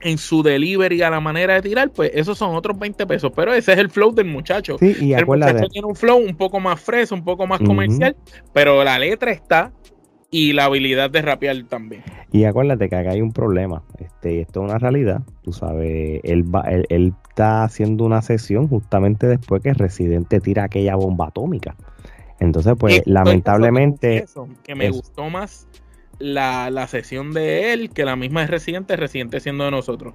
en 0.00 0.18
su 0.18 0.42
delivery 0.42 1.02
a 1.02 1.10
la 1.10 1.20
manera 1.20 1.54
de 1.54 1.62
tirar, 1.62 1.90
pues 1.90 2.10
esos 2.14 2.36
son 2.36 2.54
otros 2.54 2.78
20 2.78 3.06
pesos, 3.06 3.32
pero 3.34 3.54
ese 3.54 3.72
es 3.72 3.78
el 3.78 3.90
flow 3.90 4.12
del 4.12 4.26
muchacho. 4.26 4.76
Sí, 4.78 4.96
y 5.00 5.12
el 5.12 5.26
muchacho 5.26 5.68
tiene 5.68 5.86
un 5.86 5.96
flow 5.96 6.18
un 6.18 6.36
poco 6.36 6.60
más 6.60 6.80
fresco, 6.80 7.14
un 7.14 7.24
poco 7.24 7.46
más 7.46 7.60
comercial, 7.60 8.16
pero 8.52 8.82
la 8.84 8.98
letra 8.98 9.32
está 9.32 9.72
y 10.32 10.54
la 10.54 10.64
habilidad 10.64 11.10
de 11.10 11.22
rapear 11.22 11.62
también. 11.68 12.02
Y 12.32 12.44
acuérdate 12.44 12.88
que 12.88 12.96
acá 12.96 13.10
hay 13.10 13.20
un 13.20 13.32
problema, 13.32 13.82
este, 13.98 14.40
esto 14.40 14.64
es 14.64 14.70
una 14.70 14.78
realidad, 14.78 15.20
tú 15.42 15.52
sabes, 15.52 16.20
él, 16.24 16.42
va, 16.42 16.62
él, 16.62 17.14
está 17.28 17.64
haciendo 17.64 18.04
una 18.04 18.22
sesión 18.22 18.66
justamente 18.66 19.28
después 19.28 19.62
que 19.62 19.74
Residente 19.74 20.40
tira 20.40 20.64
aquella 20.64 20.96
bomba 20.96 21.28
atómica. 21.28 21.76
Entonces, 22.40 22.74
pues, 22.78 23.02
lamentablemente... 23.04 24.24
que 24.64 24.74
me 24.74 24.90
gustó 24.90 25.28
más 25.28 25.68
la, 26.18 26.70
la, 26.70 26.86
sesión 26.88 27.32
de 27.32 27.74
él 27.74 27.90
que 27.90 28.04
la 28.04 28.16
misma 28.16 28.40
de 28.40 28.46
Residente, 28.46 28.96
Residente 28.96 29.38
siendo 29.38 29.64
de 29.64 29.70
nosotros. 29.70 30.14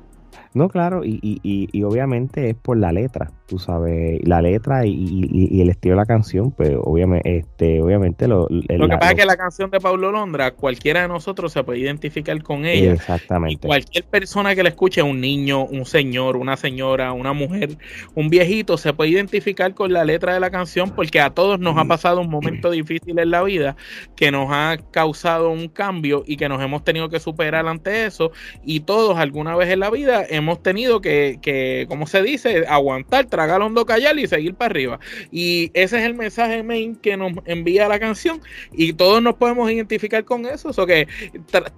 No, 0.53 0.69
claro, 0.69 1.03
y, 1.05 1.19
y, 1.21 1.69
y, 1.71 1.83
obviamente 1.83 2.49
es 2.49 2.55
por 2.55 2.77
la 2.77 2.91
letra, 2.91 3.31
tú 3.45 3.59
sabes, 3.59 4.19
la 4.23 4.41
letra 4.41 4.85
y, 4.85 5.61
el 5.61 5.69
estilo 5.69 5.93
de 5.93 6.01
la 6.01 6.05
canción, 6.05 6.51
pues 6.51 6.73
obviamente, 6.81 7.37
este, 7.37 7.81
obviamente 7.81 8.27
lo... 8.27 8.47
lo 8.49 8.89
que 8.89 8.97
pasa 8.97 9.11
es 9.11 9.17
que 9.17 9.25
la 9.25 9.37
canción 9.37 9.69
de 9.69 9.79
Pablo 9.79 10.11
Londra, 10.11 10.51
cualquiera 10.51 11.01
de 11.01 11.07
nosotros 11.07 11.53
se 11.53 11.63
puede 11.63 11.79
identificar 11.79 12.41
con 12.41 12.65
ella. 12.65 12.93
Exactamente. 12.93 13.53
Y 13.53 13.67
cualquier 13.67 14.05
persona 14.05 14.55
que 14.55 14.63
la 14.63 14.69
escuche, 14.69 15.01
un 15.01 15.21
niño, 15.21 15.65
un 15.65 15.85
señor, 15.85 16.37
una 16.37 16.57
señora, 16.57 17.13
una 17.13 17.33
mujer, 17.33 17.77
un 18.15 18.29
viejito, 18.29 18.77
se 18.77 18.93
puede 18.93 19.11
identificar 19.11 19.73
con 19.73 19.93
la 19.93 20.05
letra 20.05 20.33
de 20.33 20.39
la 20.39 20.49
canción 20.49 20.91
porque 20.91 21.19
a 21.19 21.29
todos 21.29 21.59
nos 21.59 21.77
ha 21.77 21.83
mm. 21.83 21.87
pasado 21.87 22.21
un 22.21 22.29
momento 22.29 22.71
difícil 22.71 23.19
en 23.19 23.31
la 23.31 23.43
vida 23.43 23.75
que 24.15 24.31
nos 24.31 24.49
ha 24.51 24.77
causado 24.91 25.49
un 25.49 25.67
cambio 25.67 26.23
y 26.25 26.37
que 26.37 26.49
nos 26.49 26.61
hemos 26.61 26.83
tenido 26.83 27.09
que 27.09 27.19
superar 27.19 27.67
ante 27.67 28.05
eso 28.05 28.31
y 28.63 28.81
todos 28.81 29.17
alguna 29.17 29.55
vez 29.55 29.69
en 29.69 29.79
la 29.79 29.89
vida 29.89 30.23
hemos 30.29 30.61
tenido 30.61 31.01
que, 31.01 31.39
que 31.41 31.85
como 31.87 32.07
se 32.07 32.21
dice, 32.21 32.65
aguantar, 32.67 33.25
tragar 33.25 33.61
hondo, 33.61 33.85
callar 33.85 34.17
y 34.19 34.27
seguir 34.27 34.55
para 34.55 34.71
arriba. 34.71 34.99
Y 35.31 35.71
ese 35.73 35.99
es 35.99 36.05
el 36.05 36.13
mensaje 36.13 36.63
main 36.63 36.95
que 36.95 37.17
nos 37.17 37.33
envía 37.45 37.87
la 37.87 37.99
canción 37.99 38.41
y 38.71 38.93
todos 38.93 39.21
nos 39.21 39.35
podemos 39.35 39.71
identificar 39.71 40.23
con 40.23 40.45
eso. 40.45 40.71
O 40.75 40.85
que 40.85 41.07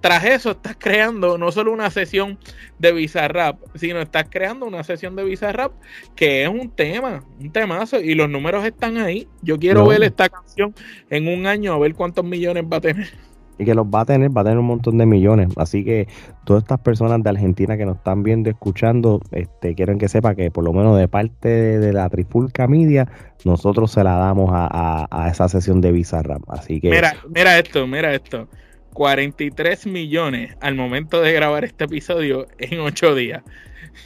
tras 0.00 0.24
eso 0.24 0.52
estás 0.52 0.76
creando 0.78 1.38
no 1.38 1.52
solo 1.52 1.72
una 1.72 1.90
sesión 1.90 2.38
de 2.78 2.92
Bizarrap, 2.92 3.58
sino 3.74 4.00
estás 4.00 4.26
creando 4.30 4.66
una 4.66 4.84
sesión 4.84 5.16
de 5.16 5.24
Bizarrap 5.24 5.72
que 6.14 6.42
es 6.42 6.48
un 6.48 6.70
tema, 6.70 7.24
un 7.38 7.50
temazo 7.50 8.00
y 8.00 8.14
los 8.14 8.28
números 8.28 8.64
están 8.64 8.98
ahí. 8.98 9.28
Yo 9.42 9.58
quiero 9.58 9.86
ver 9.86 10.02
esta 10.02 10.28
canción 10.28 10.74
en 11.08 11.28
un 11.28 11.46
año 11.46 11.72
a 11.72 11.78
ver 11.78 11.94
cuántos 11.94 12.24
millones 12.24 12.64
va 12.70 12.78
a 12.78 12.80
tener 12.80 13.29
y 13.60 13.66
que 13.66 13.74
los 13.74 13.86
va 13.86 14.00
a 14.00 14.04
tener, 14.06 14.34
va 14.34 14.40
a 14.40 14.44
tener 14.44 14.58
un 14.58 14.64
montón 14.64 14.96
de 14.96 15.04
millones. 15.04 15.48
Así 15.56 15.84
que 15.84 16.08
todas 16.44 16.62
estas 16.62 16.80
personas 16.80 17.22
de 17.22 17.28
Argentina 17.28 17.76
que 17.76 17.84
nos 17.84 17.98
están 17.98 18.22
viendo, 18.22 18.48
escuchando, 18.48 19.20
este, 19.32 19.74
quieren 19.74 19.98
que 19.98 20.08
sepa 20.08 20.34
que 20.34 20.50
por 20.50 20.64
lo 20.64 20.72
menos 20.72 20.96
de 20.96 21.08
parte 21.08 21.78
de, 21.78 21.92
la 21.92 22.08
Trifulca 22.08 22.66
Media, 22.66 23.06
nosotros 23.44 23.92
se 23.92 24.02
la 24.02 24.16
damos 24.16 24.50
a, 24.52 25.28
esa 25.30 25.48
sesión 25.50 25.82
de 25.82 25.92
Bizarrap. 25.92 26.42
Así 26.48 26.80
que. 26.80 26.90
Mira, 26.90 27.14
mira 27.28 27.58
esto, 27.58 27.86
mira 27.86 28.14
esto. 28.14 28.48
43 28.94 29.86
millones 29.86 30.56
al 30.62 30.74
momento 30.74 31.20
de 31.20 31.32
grabar 31.32 31.64
este 31.64 31.84
episodio 31.84 32.46
en 32.58 32.80
8 32.80 33.14
días. 33.14 33.42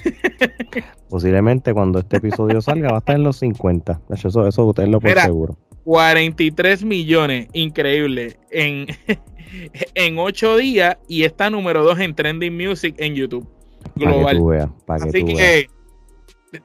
Posiblemente 1.08 1.73
cuando 1.73 2.00
este 2.00 2.16
episodio 2.16 2.61
salga 2.61 2.88
va 2.88 2.96
a 2.96 2.99
estar 2.99 3.14
en 3.14 3.23
los 3.23 3.37
50. 3.37 4.00
Eso, 4.11 4.49
eso 4.49 4.64
ustedes 4.64 4.88
lo 4.88 5.00
por 5.00 5.12
seguro. 5.12 5.56
43 5.85 6.85
millones, 6.85 7.49
increíble. 7.53 8.38
En, 8.50 8.87
en 9.95 10.19
ocho 10.19 10.57
días 10.57 10.97
y 11.09 11.25
está 11.25 11.50
número 11.50 11.85
dos 11.85 11.99
en 12.00 12.14
Trending 12.14 12.57
Music 12.57 12.95
en 12.99 13.14
YouTube 13.14 13.49
global. 13.95 14.73
Así 14.88 15.25
que 15.25 15.69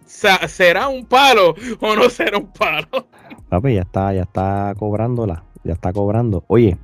¿será 0.05 0.87
un 0.87 1.05
palo 1.05 1.55
o 1.79 1.95
no 1.95 2.09
será 2.09 2.37
un 2.37 2.51
palo? 2.51 3.07
Papi, 3.49 3.75
ya 3.75 3.81
está, 3.81 4.13
ya 4.13 4.23
está 4.23 4.73
cobrándola, 4.77 5.43
ya 5.63 5.73
está 5.73 5.91
cobrando. 5.91 6.43
Oye, 6.47 6.77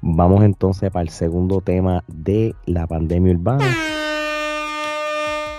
vamos 0.00 0.44
entonces 0.44 0.90
para 0.90 1.02
el 1.02 1.08
segundo 1.08 1.60
tema 1.60 2.04
de 2.06 2.54
la 2.66 2.86
pandemia 2.86 3.32
urbana. 3.32 3.74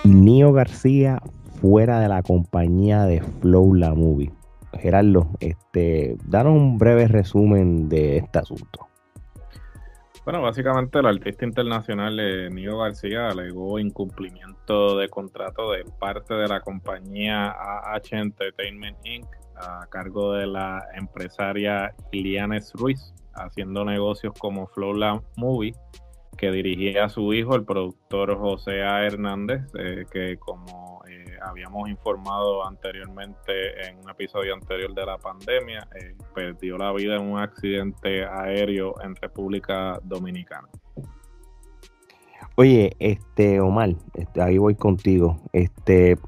Nio 0.04 0.52
García 0.52 1.20
fuera 1.60 2.00
de 2.00 2.08
la 2.08 2.22
compañía 2.22 3.04
de 3.04 3.22
Flow 3.40 3.74
La 3.74 3.94
Movie. 3.94 4.32
Gerardo, 4.78 5.28
este, 5.40 6.16
danos 6.24 6.54
un 6.54 6.78
breve 6.78 7.08
resumen 7.08 7.88
de 7.88 8.18
este 8.18 8.38
asunto. 8.38 8.88
Bueno, 10.24 10.40
básicamente 10.40 11.00
el 11.00 11.06
artista 11.06 11.44
internacional 11.44 12.20
eh, 12.20 12.48
Nio 12.48 12.78
García 12.78 13.28
alegó 13.28 13.80
incumplimiento 13.80 14.96
de 14.96 15.08
contrato 15.08 15.72
de 15.72 15.84
parte 15.98 16.34
de 16.34 16.46
la 16.46 16.60
compañía 16.60 17.50
AH 17.50 18.18
Entertainment 18.18 18.96
Inc. 19.04 19.26
a 19.56 19.86
cargo 19.90 20.34
de 20.34 20.46
la 20.46 20.80
empresaria 20.94 21.92
Ilianes 22.12 22.72
Ruiz, 22.74 23.12
haciendo 23.34 23.84
negocios 23.84 24.32
como 24.38 24.68
Flowland 24.68 25.22
Movie, 25.36 25.74
que 26.38 26.52
dirigía 26.52 27.06
a 27.06 27.08
su 27.08 27.34
hijo, 27.34 27.56
el 27.56 27.64
productor 27.64 28.38
José 28.38 28.84
A. 28.84 29.04
Hernández, 29.04 29.62
eh, 29.76 30.04
que 30.08 30.36
como 30.36 31.02
habíamos 31.44 31.88
informado 31.88 32.66
anteriormente 32.66 33.86
en 33.86 33.98
un 33.98 34.10
episodio 34.10 34.54
anterior 34.54 34.94
de 34.94 35.06
la 35.06 35.18
pandemia, 35.18 35.86
eh, 36.00 36.14
perdió 36.34 36.78
la 36.78 36.92
vida 36.92 37.16
en 37.16 37.22
un 37.22 37.38
accidente 37.38 38.24
aéreo 38.24 38.94
en 39.02 39.14
República 39.16 39.98
Dominicana. 40.02 40.68
Oye, 42.56 42.94
este 42.98 43.60
Omar, 43.60 43.94
este, 44.14 44.42
ahí 44.42 44.58
voy 44.58 44.74
contigo. 44.74 45.36
Este, 45.52 46.18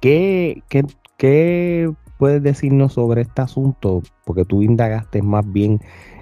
¿qué, 0.00 0.62
qué, 1.16 1.92
puedes 2.18 2.42
decirnos 2.42 2.92
sobre 2.94 3.22
este 3.22 3.42
asunto? 3.42 4.02
Porque 4.24 4.44
tú 4.44 4.62
indagaste 4.62 5.22
más 5.22 5.50
bien 5.50 5.80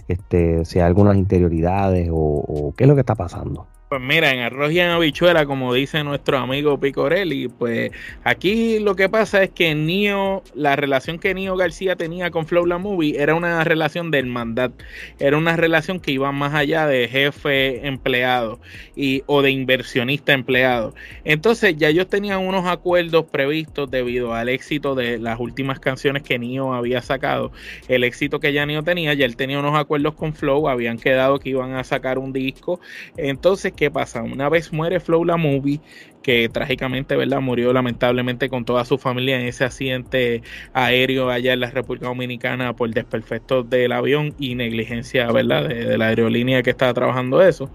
este, 0.08 0.64
si 0.64 0.78
hay 0.78 0.86
algunas 0.86 1.16
interioridades 1.16 2.08
o 2.12 2.72
qué 2.76 2.84
es 2.84 2.88
lo 2.88 2.94
que 2.94 3.00
está 3.00 3.14
pasando. 3.14 3.66
Pues 3.90 4.00
mira, 4.00 4.32
en 4.32 4.40
arroz 4.40 4.72
y 4.72 4.80
en 4.80 4.88
habichuela, 4.88 5.44
como 5.46 5.72
dice 5.72 6.02
nuestro 6.02 6.38
amigo 6.38 6.80
Picorelli, 6.80 7.48
pues 7.48 7.92
aquí 8.24 8.80
lo 8.80 8.96
que 8.96 9.08
pasa 9.10 9.42
es 9.44 9.50
que 9.50 9.74
Nio, 9.74 10.42
la 10.54 10.74
relación 10.74 11.18
que 11.18 11.34
Nio 11.34 11.54
García 11.54 11.94
tenía 11.94 12.30
con 12.30 12.46
Flow 12.46 12.64
La 12.66 12.78
Movie 12.78 13.20
era 13.20 13.34
una 13.36 13.62
relación 13.62 14.10
de 14.10 14.18
hermandad, 14.20 14.72
era 15.20 15.36
una 15.36 15.54
relación 15.56 16.00
que 16.00 16.12
iba 16.12 16.32
más 16.32 16.54
allá 16.54 16.86
de 16.86 17.06
jefe 17.08 17.86
empleado 17.86 18.58
y, 18.96 19.22
o 19.26 19.42
de 19.42 19.50
inversionista 19.50 20.32
empleado. 20.32 20.94
Entonces 21.24 21.76
ya 21.76 21.88
ellos 21.90 22.08
tenían 22.08 22.40
unos 22.40 22.66
acuerdos 22.66 23.26
previstos 23.26 23.90
debido 23.90 24.34
al 24.34 24.48
éxito 24.48 24.94
de 24.96 25.18
las 25.18 25.38
últimas 25.38 25.78
canciones 25.78 26.22
que 26.22 26.38
Nio 26.38 26.72
había 26.72 27.02
sacado, 27.02 27.52
el 27.86 28.02
éxito 28.02 28.40
que 28.40 28.52
ya 28.52 28.66
Nio 28.66 28.82
tenía, 28.82 29.12
ya 29.14 29.26
él 29.26 29.36
tenía 29.36 29.60
unos 29.60 29.76
acuerdos 29.76 30.14
con 30.14 30.32
Flow, 30.34 30.68
habían 30.68 30.98
quedado 30.98 31.38
que 31.38 31.50
iban 31.50 31.74
a 31.74 31.84
sacar 31.84 32.18
un 32.18 32.32
disco, 32.32 32.80
entonces 33.16 33.73
¿qué 33.76 33.90
pasa? 33.90 34.22
Una 34.22 34.48
vez 34.48 34.72
muere 34.72 35.00
Flow 35.00 35.24
la 35.24 35.36
movie, 35.36 35.80
que 36.22 36.48
trágicamente, 36.48 37.16
¿verdad? 37.16 37.40
Murió 37.40 37.72
lamentablemente 37.72 38.48
con 38.48 38.64
toda 38.64 38.84
su 38.84 38.98
familia 38.98 39.40
en 39.40 39.46
ese 39.46 39.64
accidente 39.64 40.42
aéreo 40.72 41.30
allá 41.30 41.52
en 41.52 41.60
la 41.60 41.70
República 41.70 42.06
Dominicana 42.06 42.74
por 42.74 42.90
desperfectos 42.90 43.68
del 43.68 43.92
avión 43.92 44.34
y 44.38 44.54
negligencia, 44.54 45.30
¿verdad? 45.30 45.68
De, 45.68 45.98
la 45.98 46.08
aerolínea 46.08 46.62
que 46.62 46.70
estaba 46.70 46.94
trabajando 46.94 47.42
eso. 47.42 47.70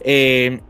Eh, 0.00 0.60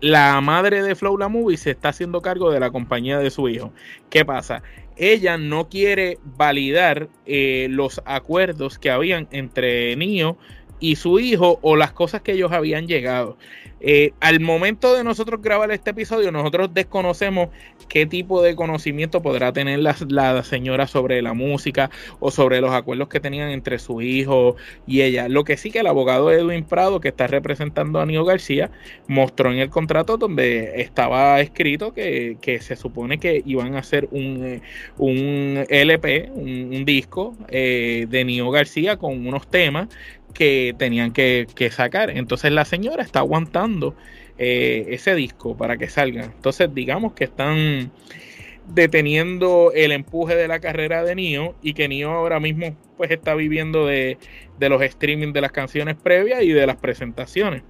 la 0.00 0.40
madre 0.42 0.82
de 0.82 0.94
Flow 0.94 1.16
la 1.16 1.28
Movie 1.28 1.56
se 1.56 1.70
está 1.70 1.88
haciendo 1.88 2.20
cargo 2.20 2.50
de 2.50 2.60
la 2.60 2.70
compañía 2.70 3.18
de 3.18 3.30
su 3.30 3.48
hijo. 3.48 3.72
¿Qué 4.10 4.24
pasa? 4.24 4.62
Ella 4.96 5.38
no 5.38 5.68
quiere 5.68 6.18
validar 6.22 7.08
eh, 7.26 7.68
los 7.70 8.02
acuerdos 8.04 8.78
que 8.78 8.90
habían 8.90 9.28
entre 9.30 9.96
Nio 9.96 10.36
y 10.84 10.96
su 10.96 11.18
hijo 11.18 11.58
o 11.62 11.76
las 11.76 11.92
cosas 11.92 12.20
que 12.20 12.32
ellos 12.32 12.52
habían 12.52 12.86
llegado. 12.86 13.38
Eh, 13.80 14.12
al 14.20 14.40
momento 14.40 14.94
de 14.94 15.02
nosotros 15.02 15.40
grabar 15.40 15.70
este 15.70 15.90
episodio, 15.90 16.30
nosotros 16.30 16.72
desconocemos 16.72 17.48
qué 17.88 18.04
tipo 18.04 18.42
de 18.42 18.54
conocimiento 18.54 19.22
podrá 19.22 19.52
tener 19.52 19.78
la, 19.80 20.42
señora 20.42 20.86
sobre 20.86 21.22
la 21.22 21.32
música 21.32 21.90
o 22.20 22.30
sobre 22.30 22.60
los 22.60 22.72
acuerdos 22.72 23.08
que 23.08 23.20
tenían 23.20 23.50
entre 23.50 23.78
su 23.78 24.02
hijo 24.02 24.56
y 24.86 25.00
ella. 25.02 25.28
Lo 25.28 25.44
que 25.44 25.56
sí 25.56 25.70
que 25.70 25.80
el 25.80 25.86
abogado 25.86 26.30
Edwin 26.30 26.64
Prado, 26.64 27.00
que 27.00 27.08
está 27.08 27.26
representando 27.26 27.98
a 27.98 28.06
Nio 28.06 28.26
García, 28.26 28.70
mostró 29.06 29.50
en 29.52 29.58
el 29.58 29.70
contrato 29.70 30.18
donde 30.18 30.82
estaba 30.82 31.40
escrito 31.40 31.94
que, 31.94 32.38
se 32.60 32.76
supone 32.76 33.18
que 33.18 33.42
iban 33.46 33.74
a 33.74 33.78
hacer 33.78 34.08
un, 34.10 34.44
eh, 34.44 34.62
un 34.98 35.64
LP, 35.68 36.30
un, 36.34 36.84
disco 36.84 37.36
eh, 37.48 38.06
de 38.08 38.24
Nio 38.24 38.50
García 38.50 38.98
con 38.98 39.26
unos 39.26 39.46
temas 39.46 39.88
que 40.34 40.74
tenían 40.76 41.12
que, 41.12 41.46
sacar. 41.70 42.10
Entonces 42.10 42.52
la 42.52 42.64
señora 42.64 43.02
está 43.02 43.20
aguantando 43.20 43.94
eh, 44.36 44.86
ese 44.90 45.14
disco 45.14 45.56
para 45.56 45.78
que 45.78 45.88
salga. 45.88 46.24
Entonces 46.24 46.74
digamos 46.74 47.14
que 47.14 47.24
están 47.24 47.90
deteniendo 48.68 49.72
el 49.74 49.92
empuje 49.92 50.36
de 50.36 50.48
la 50.48 50.58
carrera 50.58 51.04
de 51.04 51.14
Nio 51.14 51.54
y 51.62 51.74
que 51.74 51.88
Nio 51.88 52.10
ahora 52.10 52.40
mismo 52.40 52.76
pues 52.96 53.10
está 53.10 53.34
viviendo 53.34 53.86
de, 53.86 54.18
de 54.58 54.68
los 54.68 54.82
streaming 54.82 55.32
de 55.32 55.40
las 55.40 55.52
canciones 55.52 55.96
previas 55.96 56.42
y 56.42 56.52
de 56.52 56.66
las 56.66 56.76
presentaciones. 56.76 57.62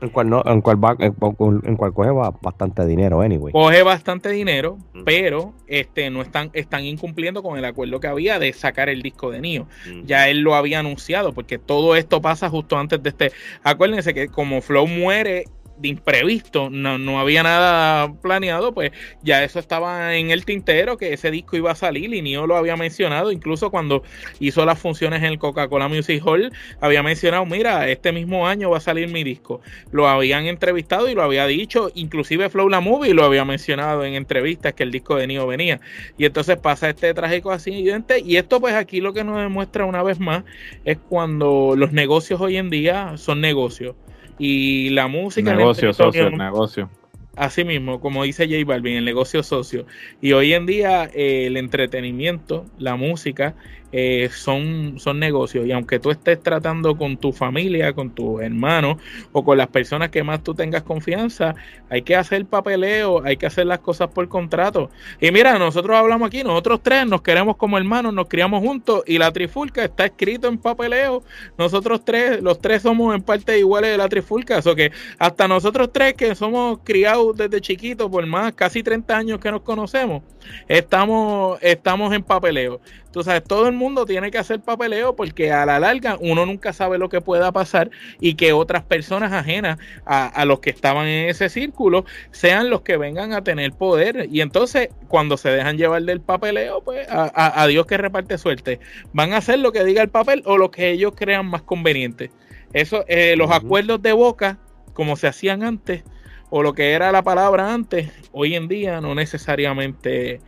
En 0.00 0.10
cual, 0.10 0.28
no, 0.28 0.42
en 0.44 0.60
cual, 0.60 0.84
va, 0.84 0.96
en, 0.98 1.76
cual 1.76 1.94
coge 1.94 2.10
bastante 2.42 2.84
dinero, 2.84 3.20
anyway. 3.20 3.52
Coge 3.52 3.82
bastante 3.82 4.28
dinero, 4.30 4.76
pero 5.04 5.54
este, 5.66 6.10
no 6.10 6.20
están, 6.20 6.50
están 6.52 6.84
incumpliendo 6.84 7.42
con 7.42 7.56
el 7.56 7.64
acuerdo 7.64 8.00
que 8.00 8.08
había 8.08 8.38
de 8.38 8.52
sacar 8.52 8.88
el 8.88 9.02
disco 9.02 9.30
de 9.30 9.40
Nio. 9.40 9.66
Ya 10.04 10.28
él 10.28 10.40
lo 10.40 10.56
había 10.56 10.80
anunciado, 10.80 11.32
porque 11.32 11.58
todo 11.58 11.96
esto 11.96 12.20
pasa 12.20 12.50
justo 12.50 12.76
antes 12.76 13.02
de 13.02 13.08
este. 13.08 13.32
Acuérdense 13.62 14.12
que 14.12 14.28
como 14.28 14.60
Flow 14.60 14.86
muere 14.86 15.44
de 15.76 15.88
imprevisto, 15.88 16.70
no, 16.70 16.98
no, 16.98 17.18
había 17.18 17.42
nada 17.42 18.12
planeado, 18.22 18.72
pues 18.72 18.92
ya 19.22 19.42
eso 19.42 19.58
estaba 19.58 20.16
en 20.16 20.30
el 20.30 20.44
tintero, 20.44 20.96
que 20.96 21.12
ese 21.12 21.30
disco 21.30 21.56
iba 21.56 21.72
a 21.72 21.74
salir 21.74 22.14
y 22.14 22.22
Nio 22.22 22.46
lo 22.46 22.56
había 22.56 22.76
mencionado, 22.76 23.32
incluso 23.32 23.70
cuando 23.70 24.02
hizo 24.40 24.64
las 24.64 24.78
funciones 24.78 25.20
en 25.20 25.26
el 25.26 25.38
Coca-Cola 25.38 25.88
Music 25.88 26.22
Hall, 26.24 26.52
había 26.80 27.02
mencionado, 27.02 27.44
mira, 27.46 27.88
este 27.88 28.12
mismo 28.12 28.46
año 28.46 28.70
va 28.70 28.78
a 28.78 28.80
salir 28.80 29.08
mi 29.08 29.24
disco. 29.24 29.60
Lo 29.90 30.08
habían 30.08 30.46
entrevistado 30.46 31.08
y 31.08 31.14
lo 31.14 31.22
había 31.22 31.46
dicho, 31.46 31.90
inclusive 31.94 32.48
Flow 32.50 32.68
La 32.68 32.80
Movie 32.80 33.14
lo 33.14 33.24
había 33.24 33.44
mencionado 33.44 34.04
en 34.04 34.14
entrevistas 34.14 34.74
que 34.74 34.84
el 34.84 34.90
disco 34.90 35.16
de 35.16 35.26
Nio 35.26 35.46
venía. 35.46 35.80
Y 36.18 36.24
entonces 36.24 36.56
pasa 36.56 36.90
este 36.90 37.12
trágico 37.14 37.50
accidente 37.50 38.20
y 38.20 38.36
esto 38.36 38.60
pues 38.60 38.74
aquí 38.74 39.00
lo 39.00 39.12
que 39.12 39.24
nos 39.24 39.38
demuestra 39.38 39.84
una 39.84 40.02
vez 40.02 40.20
más 40.20 40.44
es 40.84 40.98
cuando 41.08 41.74
los 41.76 41.92
negocios 41.92 42.40
hoy 42.40 42.56
en 42.56 42.70
día 42.70 43.16
son 43.16 43.40
negocios 43.40 43.96
y 44.38 44.90
la 44.90 45.08
música. 45.08 45.54
Negocio, 45.54 45.92
socio, 45.92 46.30
negocio. 46.30 46.90
Así 47.36 47.64
mismo, 47.64 48.00
como 48.00 48.22
dice 48.22 48.46
J 48.46 48.64
Balvin, 48.64 48.96
el 48.96 49.04
negocio 49.04 49.42
socio. 49.42 49.86
Y 50.20 50.32
hoy 50.32 50.52
en 50.52 50.66
día 50.66 51.10
eh, 51.12 51.46
el 51.46 51.56
entretenimiento, 51.56 52.64
la 52.78 52.94
música, 52.94 53.56
eh, 53.96 54.28
son, 54.32 54.98
son 54.98 55.20
negocios. 55.20 55.68
Y 55.68 55.70
aunque 55.70 56.00
tú 56.00 56.10
estés 56.10 56.42
tratando 56.42 56.96
con 56.96 57.16
tu 57.16 57.32
familia, 57.32 57.92
con 57.92 58.10
tus 58.10 58.42
hermanos 58.42 58.96
o 59.30 59.44
con 59.44 59.56
las 59.56 59.68
personas 59.68 60.08
que 60.08 60.24
más 60.24 60.42
tú 60.42 60.52
tengas 60.52 60.82
confianza, 60.82 61.54
hay 61.88 62.02
que 62.02 62.16
hacer 62.16 62.44
papeleo, 62.44 63.24
hay 63.24 63.36
que 63.36 63.46
hacer 63.46 63.66
las 63.66 63.78
cosas 63.78 64.08
por 64.08 64.28
contrato. 64.28 64.90
Y 65.20 65.30
mira, 65.30 65.60
nosotros 65.60 65.96
hablamos 65.96 66.26
aquí, 66.26 66.42
nosotros 66.42 66.80
tres 66.82 67.06
nos 67.06 67.22
queremos 67.22 67.56
como 67.56 67.78
hermanos, 67.78 68.12
nos 68.12 68.26
criamos 68.26 68.64
juntos 68.64 69.04
y 69.06 69.16
la 69.16 69.32
trifulca 69.32 69.84
está 69.84 70.06
escrito 70.06 70.48
en 70.48 70.58
papeleo. 70.58 71.22
Nosotros 71.56 72.04
tres, 72.04 72.42
los 72.42 72.60
tres 72.60 72.82
somos 72.82 73.14
en 73.14 73.22
parte 73.22 73.56
iguales 73.60 73.92
de 73.92 73.98
la 73.98 74.08
trifulca. 74.08 74.58
Eso 74.58 74.74
que 74.74 74.90
hasta 75.20 75.46
nosotros 75.46 75.92
tres 75.92 76.14
que 76.14 76.34
somos 76.34 76.80
criados 76.82 77.36
desde 77.36 77.60
chiquitos 77.60 78.10
por 78.10 78.26
más 78.26 78.54
casi 78.54 78.82
30 78.82 79.16
años 79.16 79.38
que 79.38 79.52
nos 79.52 79.62
conocemos, 79.62 80.24
estamos, 80.66 81.58
estamos 81.62 82.12
en 82.12 82.24
papeleo. 82.24 82.80
Sabes, 83.22 83.44
todo 83.44 83.68
el 83.68 83.74
mundo 83.74 83.83
tiene 84.06 84.30
que 84.30 84.38
hacer 84.38 84.60
papeleo 84.60 85.14
porque 85.14 85.52
a 85.52 85.66
la 85.66 85.78
larga 85.78 86.16
uno 86.20 86.46
nunca 86.46 86.72
sabe 86.72 86.96
lo 86.96 87.08
que 87.08 87.20
pueda 87.20 87.52
pasar 87.52 87.90
y 88.18 88.34
que 88.34 88.52
otras 88.52 88.82
personas 88.82 89.32
ajenas 89.32 89.78
a, 90.06 90.44
los 90.46 90.60
que 90.60 90.70
estaban 90.70 91.06
en 91.06 91.28
ese 91.28 91.48
círculo 91.48 92.04
sean 92.30 92.70
los 92.70 92.80
que 92.80 92.96
vengan 92.96 93.32
a 93.32 93.44
tener 93.44 93.72
poder. 93.72 94.26
Y 94.30 94.40
entonces, 94.40 94.88
cuando 95.08 95.36
se 95.36 95.50
dejan 95.50 95.76
llevar 95.76 96.02
del 96.02 96.20
papeleo, 96.20 96.82
pues 96.82 97.06
a, 97.10 97.66
Dios 97.66 97.86
que 97.86 97.96
reparte 97.96 98.38
suerte. 98.38 98.80
Van 99.12 99.32
a 99.32 99.38
hacer 99.38 99.58
lo 99.58 99.72
que 99.72 99.84
diga 99.84 100.02
el 100.02 100.08
papel 100.08 100.42
o 100.46 100.56
lo 100.56 100.70
que 100.70 100.90
ellos 100.90 101.12
crean 101.14 101.46
más 101.46 101.62
conveniente. 101.62 102.30
Eso, 102.72 103.04
eh, 103.06 103.34
los 103.36 103.50
acuerdos 103.50 104.00
de 104.02 104.12
boca, 104.12 104.58
como 104.94 105.16
se 105.16 105.28
hacían 105.28 105.62
antes, 105.62 106.04
o 106.50 106.62
lo 106.62 106.72
que 106.72 106.92
era 106.92 107.12
la 107.12 107.22
palabra 107.22 107.74
antes, 107.74 108.10
hoy 108.32 108.54
en 108.54 108.68
día 108.68 109.00
no 109.00 109.14
necesariamente 109.14 110.40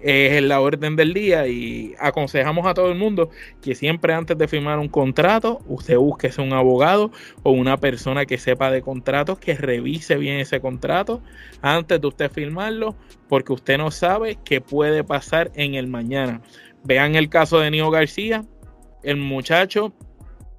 es 0.00 0.42
la 0.42 0.60
orden 0.60 0.96
del 0.96 1.14
día 1.14 1.46
y 1.46 1.94
aconsejamos 1.98 2.66
a 2.66 2.74
todo 2.74 2.90
el 2.90 2.98
mundo 2.98 3.30
que 3.60 3.74
siempre 3.74 4.14
antes 4.14 4.36
de 4.38 4.48
firmar 4.48 4.78
un 4.78 4.88
contrato 4.88 5.60
usted 5.66 5.96
busque 5.96 6.30
un 6.38 6.52
abogado 6.52 7.10
o 7.42 7.50
una 7.50 7.76
persona 7.76 8.24
que 8.24 8.38
sepa 8.38 8.70
de 8.70 8.82
contratos 8.82 9.38
que 9.38 9.54
revise 9.54 10.16
bien 10.16 10.38
ese 10.38 10.60
contrato 10.60 11.22
antes 11.60 12.00
de 12.00 12.06
usted 12.06 12.30
firmarlo 12.30 12.96
porque 13.28 13.52
usted 13.52 13.78
no 13.78 13.90
sabe 13.90 14.38
qué 14.44 14.60
puede 14.60 15.04
pasar 15.04 15.50
en 15.54 15.74
el 15.74 15.86
mañana. 15.86 16.42
Vean 16.84 17.14
el 17.14 17.28
caso 17.28 17.60
de 17.60 17.70
Nio 17.70 17.90
García, 17.90 18.44
el 19.02 19.16
muchacho 19.16 19.92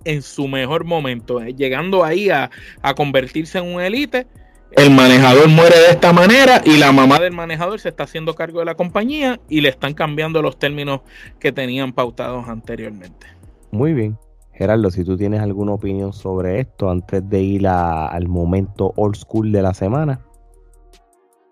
en 0.06 0.22
su 0.22 0.48
mejor 0.48 0.84
momento, 0.84 1.42
eh, 1.42 1.54
llegando 1.54 2.04
ahí 2.04 2.30
a, 2.30 2.50
a 2.82 2.94
convertirse 2.94 3.58
en 3.58 3.76
un 3.76 3.82
élite 3.82 4.28
el 4.76 4.92
manejador 4.92 5.48
muere 5.50 5.78
de 5.78 5.92
esta 5.92 6.14
manera 6.14 6.62
y 6.66 6.78
la 6.78 6.92
mamá 6.92 7.20
del 7.20 7.34
manejador 7.34 7.80
se 7.80 7.90
está 7.90 8.04
haciendo 8.04 8.34
cargo 8.36 8.60
de 8.60 8.66
la 8.66 8.76
compañía 8.76 9.40
y 9.48 9.62
le 9.62 9.70
están 9.70 9.94
cambiando 9.94 10.42
los 10.42 10.58
términos 10.58 11.02
que 11.40 11.52
tenían 11.52 11.94
pautados 11.94 12.48
anteriormente. 12.48 13.28
Muy 13.72 13.94
bien. 13.94 14.18
Gerardo, 14.54 14.92
si 14.92 15.04
tú 15.04 15.18
tienes 15.18 15.42
alguna 15.42 15.74
opinión 15.74 16.14
sobre 16.14 16.60
esto 16.60 16.90
antes 16.90 17.28
de 17.28 17.42
ir 17.42 17.68
al 17.68 18.28
momento 18.28 18.94
old 18.98 19.16
school 19.16 19.52
de 19.52 19.62
la 19.62 19.74
semana. 19.74 20.20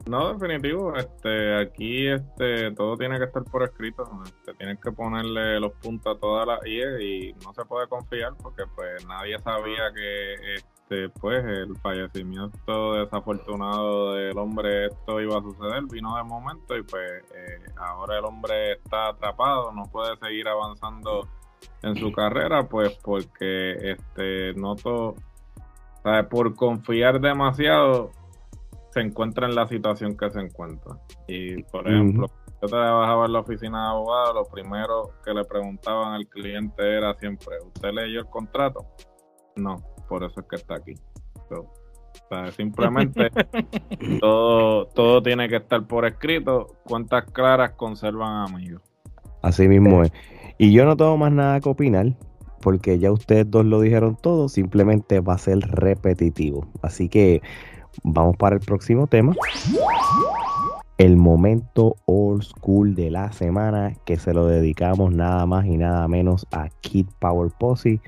No, 0.07 0.33
definitivo, 0.33 0.95
este, 0.95 1.55
aquí 1.61 2.07
este, 2.07 2.71
todo 2.71 2.97
tiene 2.97 3.19
que 3.19 3.25
estar 3.25 3.43
por 3.43 3.63
escrito, 3.63 4.03
este, 4.25 4.53
tienen 4.55 4.77
que 4.77 4.91
ponerle 4.91 5.59
los 5.59 5.73
puntos 5.73 6.15
a 6.15 6.19
todas 6.19 6.47
las 6.47 6.65
IE 6.65 7.03
y 7.03 7.33
no 7.45 7.53
se 7.53 7.63
puede 7.65 7.87
confiar 7.87 8.33
porque 8.41 8.63
pues 8.75 9.05
nadie 9.07 9.37
sabía 9.39 9.91
que 9.93 10.55
este, 10.91 11.09
pues 11.19 11.43
el 11.45 11.75
fallecimiento 11.77 12.93
desafortunado 12.93 14.13
del 14.13 14.37
hombre 14.37 14.87
esto 14.87 15.21
iba 15.21 15.37
a 15.37 15.41
suceder, 15.41 15.83
vino 15.89 16.15
de 16.17 16.23
momento 16.23 16.77
y 16.77 16.83
pues 16.83 17.23
eh, 17.33 17.71
ahora 17.77 18.19
el 18.19 18.25
hombre 18.25 18.73
está 18.73 19.09
atrapado, 19.09 19.71
no 19.71 19.83
puede 19.85 20.17
seguir 20.17 20.47
avanzando 20.47 21.27
en 21.81 21.95
su 21.95 22.11
carrera, 22.11 22.67
pues 22.67 22.97
porque 23.01 23.91
este 23.91 24.53
noto, 24.55 25.15
por 26.29 26.55
confiar 26.55 27.21
demasiado 27.21 28.11
se 28.89 28.99
encuentra 28.99 29.47
en 29.47 29.55
la 29.55 29.67
situación 29.67 30.17
que 30.17 30.29
se 30.29 30.41
encuentra. 30.41 30.97
Y 31.27 31.63
por 31.63 31.87
ejemplo, 31.87 32.27
yo 32.61 32.67
trabajaba 32.67 33.27
en 33.27 33.33
la 33.33 33.39
oficina 33.39 33.83
de 33.83 33.89
abogados, 33.91 34.35
lo 34.35 34.45
primero 34.45 35.11
que 35.23 35.33
le 35.33 35.45
preguntaban 35.45 36.13
al 36.13 36.27
cliente 36.27 36.97
era 36.97 37.13
siempre, 37.13 37.55
¿usted 37.65 37.91
leyó 37.93 38.19
el 38.19 38.27
contrato? 38.27 38.85
No 39.55 39.90
por 40.11 40.25
eso 40.25 40.41
es 40.41 40.45
que 40.45 40.57
está 40.57 40.75
aquí. 40.75 40.93
simplemente 42.57 43.29
todo, 44.19 44.87
todo 44.87 45.23
tiene 45.23 45.47
que 45.47 45.55
estar 45.55 45.87
por 45.87 46.05
escrito. 46.05 46.67
Cuentas 46.83 47.23
claras 47.31 47.71
conservan 47.77 48.49
amigos. 48.49 48.81
Así 49.41 49.69
mismo 49.69 50.03
es. 50.03 50.11
Y 50.57 50.73
yo 50.73 50.83
no 50.83 50.97
tengo 50.97 51.15
más 51.15 51.31
nada 51.31 51.61
que 51.61 51.69
opinar, 51.69 52.13
porque 52.59 52.99
ya 52.99 53.09
ustedes 53.09 53.49
dos 53.49 53.65
lo 53.65 53.79
dijeron 53.79 54.17
todo, 54.21 54.49
simplemente 54.49 55.21
va 55.21 55.35
a 55.35 55.37
ser 55.37 55.59
repetitivo. 55.59 56.67
Así 56.81 57.07
que 57.07 57.41
vamos 58.03 58.35
para 58.35 58.57
el 58.57 58.61
próximo 58.61 59.07
tema. 59.07 59.33
El 60.97 61.15
momento 61.15 61.95
old 62.05 62.43
school 62.43 62.95
de 62.95 63.11
la 63.11 63.31
semana 63.31 63.95
que 64.03 64.17
se 64.17 64.33
lo 64.33 64.45
dedicamos 64.45 65.13
nada 65.13 65.45
más 65.45 65.65
y 65.65 65.77
nada 65.77 66.05
menos 66.09 66.45
a 66.51 66.67
Kid 66.81 67.07
Power 67.19 67.49
Posse 67.57 68.01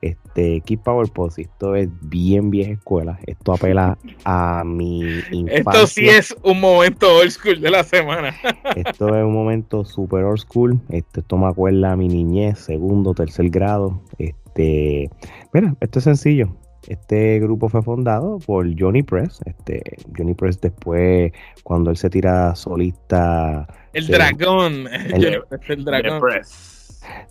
Este, 0.00 0.60
Keep 0.60 0.84
Power 0.84 1.08
Posse, 1.08 1.42
esto 1.42 1.74
es 1.74 1.88
bien 2.02 2.50
vieja 2.50 2.72
escuela. 2.72 3.18
Esto 3.26 3.52
apela 3.52 3.98
a 4.24 4.62
mi 4.64 5.00
infancia. 5.32 5.56
Esto 5.56 5.86
sí 5.86 6.08
es 6.08 6.36
un 6.42 6.60
momento 6.60 7.16
old 7.16 7.30
school 7.30 7.60
de 7.60 7.70
la 7.70 7.82
semana. 7.82 8.34
esto 8.76 9.08
es 9.16 9.24
un 9.24 9.32
momento 9.32 9.84
super 9.84 10.22
old 10.22 10.38
school. 10.38 10.80
Este, 10.88 11.20
esto 11.20 11.36
me 11.36 11.46
acuerda 11.46 11.92
a 11.92 11.96
mi 11.96 12.06
niñez, 12.06 12.60
segundo, 12.60 13.12
tercer 13.12 13.50
grado. 13.50 14.00
Este, 14.18 15.10
mira, 15.52 15.74
esto 15.80 15.98
es 15.98 16.04
sencillo. 16.04 16.54
Este 16.86 17.40
grupo 17.40 17.68
fue 17.68 17.82
fundado 17.82 18.38
por 18.38 18.66
Johnny 18.78 19.02
Press. 19.02 19.40
Este, 19.44 19.82
Johnny 20.16 20.34
Press 20.34 20.60
después, 20.60 21.32
cuando 21.64 21.90
él 21.90 21.96
se 21.96 22.08
tira 22.08 22.54
solista. 22.54 23.66
El 23.92 24.06
dragón. 24.06 24.86
El, 24.86 25.42
el 25.68 25.84
dragón. 25.84 26.20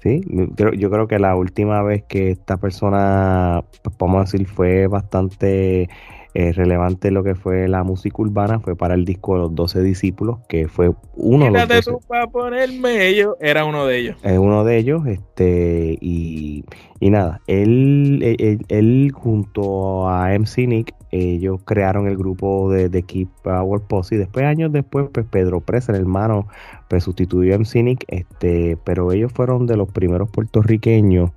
Sí, 0.01 0.21
yo 0.27 0.89
creo 0.91 1.07
que 1.07 1.19
la 1.19 1.35
última 1.35 1.81
vez 1.81 2.03
que 2.03 2.31
esta 2.31 2.57
persona, 2.57 3.63
pues, 3.81 3.95
vamos 3.97 4.17
a 4.17 4.31
decir, 4.31 4.47
fue 4.47 4.87
bastante 4.87 5.89
eh, 6.33 6.51
relevante 6.51 7.11
lo 7.11 7.23
que 7.23 7.35
fue 7.35 7.67
la 7.67 7.83
música 7.83 8.21
urbana 8.21 8.59
fue 8.59 8.75
para 8.75 8.93
el 8.93 9.05
disco 9.05 9.33
de 9.33 9.39
los 9.39 9.55
12 9.55 9.81
discípulos, 9.81 10.39
que 10.47 10.67
fue 10.67 10.91
uno 11.15 11.45
de 11.45 11.51
los 11.51 11.67
12. 11.67 11.91
para 12.07 12.27
ponerme 12.27 13.07
ellos, 13.07 13.35
era 13.39 13.65
uno 13.65 13.85
de 13.85 13.97
ellos. 13.97 14.17
Es 14.23 14.37
uno 14.37 14.63
de 14.63 14.77
ellos, 14.77 15.07
este, 15.07 15.97
y, 15.99 16.63
y 16.99 17.09
nada, 17.09 17.41
él, 17.47 18.19
él, 18.67 19.11
junto 19.13 20.07
a 20.09 20.29
MC 20.37 20.67
Nick, 20.67 20.93
ellos 21.11 21.61
crearon 21.65 22.07
el 22.07 22.17
grupo 22.17 22.71
de, 22.71 22.89
de 22.89 23.03
Keep 23.03 23.29
Power 23.43 23.81
Posse, 23.81 24.15
y 24.15 24.17
después, 24.17 24.45
años 24.45 24.71
después, 24.71 25.07
pues 25.11 25.25
Pedro 25.29 25.61
Presa, 25.61 25.93
el 25.93 25.99
hermano, 25.99 26.47
pues 26.89 27.03
sustituyó 27.03 27.55
a 27.55 27.57
MC 27.57 27.83
Nick, 27.83 28.05
este, 28.09 28.77
pero 28.83 29.11
ellos 29.11 29.31
fueron 29.33 29.65
de 29.65 29.77
los 29.77 29.89
primeros 29.91 30.29
puertorriqueños 30.29 31.31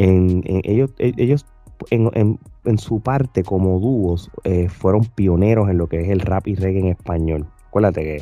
en, 0.00 0.42
en 0.46 0.62
ellos, 0.64 0.92
ellos 0.98 1.44
en, 1.90 2.38
en, 2.64 2.78
su 2.78 3.00
parte 3.00 3.42
como 3.42 3.78
dúos 3.80 4.30
eh, 4.44 4.68
fueron 4.68 5.04
pioneros 5.04 5.68
en 5.70 5.78
lo 5.78 5.86
que 5.86 6.00
es 6.00 6.08
el 6.08 6.20
rap 6.20 6.46
y 6.46 6.54
reggae 6.54 6.80
en 6.80 6.86
español. 6.88 7.46
Acuérdate 7.68 8.02
que 8.02 8.16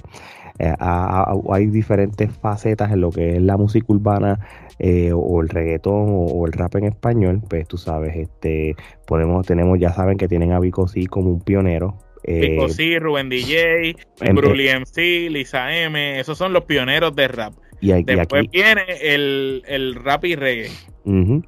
eh, 0.59 0.75
hay 0.79 1.67
diferentes 1.67 2.31
facetas 2.33 2.93
en 2.93 3.01
lo 3.01 3.11
que 3.11 3.37
es 3.37 3.43
la 3.43 3.57
música 3.57 3.87
urbana 3.89 4.41
eh, 4.79 5.13
o 5.15 5.41
el 5.41 5.49
reggaetón 5.49 6.07
o, 6.09 6.47
el 6.47 6.53
rap 6.53 6.77
en 6.77 6.85
español. 6.85 7.41
Pues 7.49 7.67
tú 7.67 7.79
sabes, 7.79 8.17
este 8.17 8.77
podemos, 9.07 9.47
tenemos, 9.47 9.79
ya 9.79 9.93
saben 9.93 10.19
que 10.19 10.29
tienen 10.29 10.53
a 10.53 10.61
Vico 10.61 10.89
C 10.89 11.07
como 11.07 11.31
un 11.31 11.41
pionero. 11.41 11.99
Vico 12.27 12.69
C, 12.69 12.99
Rubén 13.01 13.31
DJ, 13.31 13.97
Bruli 14.35 14.69
MC, 14.69 15.31
Lisa 15.31 15.75
M, 15.75 16.21
esos 16.21 16.37
son 16.37 16.53
los 16.53 16.65
pioneros 16.65 17.17
de 17.17 17.29
rap. 17.29 17.55
Y, 17.81 18.03
Después 18.03 18.51
viene 18.51 18.83
el, 19.01 19.63
el 19.67 19.95
rap 19.95 20.25
y 20.25 20.35
reggae. 20.35 20.71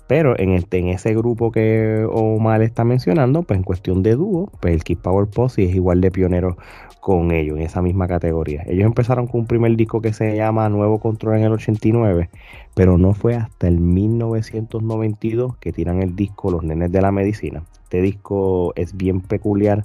Pero 0.07 0.38
en, 0.38 0.53
este, 0.53 0.79
en 0.79 0.88
ese 0.88 1.14
grupo 1.14 1.53
que 1.53 2.07
Omar 2.11 2.62
está 2.62 2.83
mencionando, 2.85 3.43
pues 3.43 3.59
en 3.59 3.62
cuestión 3.62 4.03
de 4.03 4.14
dúo, 4.14 4.51
pues 4.61 4.73
el 4.73 4.83
Keep 4.83 5.03
Power 5.03 5.29
Posse 5.29 5.64
es 5.64 5.75
igual 5.75 6.01
de 6.01 6.11
pionero 6.11 6.57
con 7.01 7.31
ellos, 7.31 7.59
en 7.59 7.64
esa 7.64 7.83
misma 7.83 8.09
categoría. 8.09 8.62
Ellos 8.66 8.87
empezaron 8.87 9.27
con 9.27 9.40
un 9.40 9.47
primer 9.47 9.77
disco 9.77 10.01
que 10.01 10.14
se 10.14 10.35
llama 10.35 10.69
Nuevo 10.71 10.99
Control 10.99 11.37
en 11.37 11.45
el 11.45 11.53
89, 11.53 12.31
pero 12.75 12.97
no 12.97 13.12
fue 13.12 13.35
hasta 13.35 13.69
el 13.69 13.81
1992 13.81 15.59
que 15.59 15.73
tiran 15.73 16.03
el 16.03 16.16
disco 16.16 16.51
Los 16.51 16.62
Nenes 16.62 16.90
de 16.90 17.03
la 17.03 17.12
Medicina. 17.12 17.62
Este 17.83 18.01
disco 18.01 18.73
es 18.77 18.97
bien 18.97 19.21
peculiar 19.21 19.85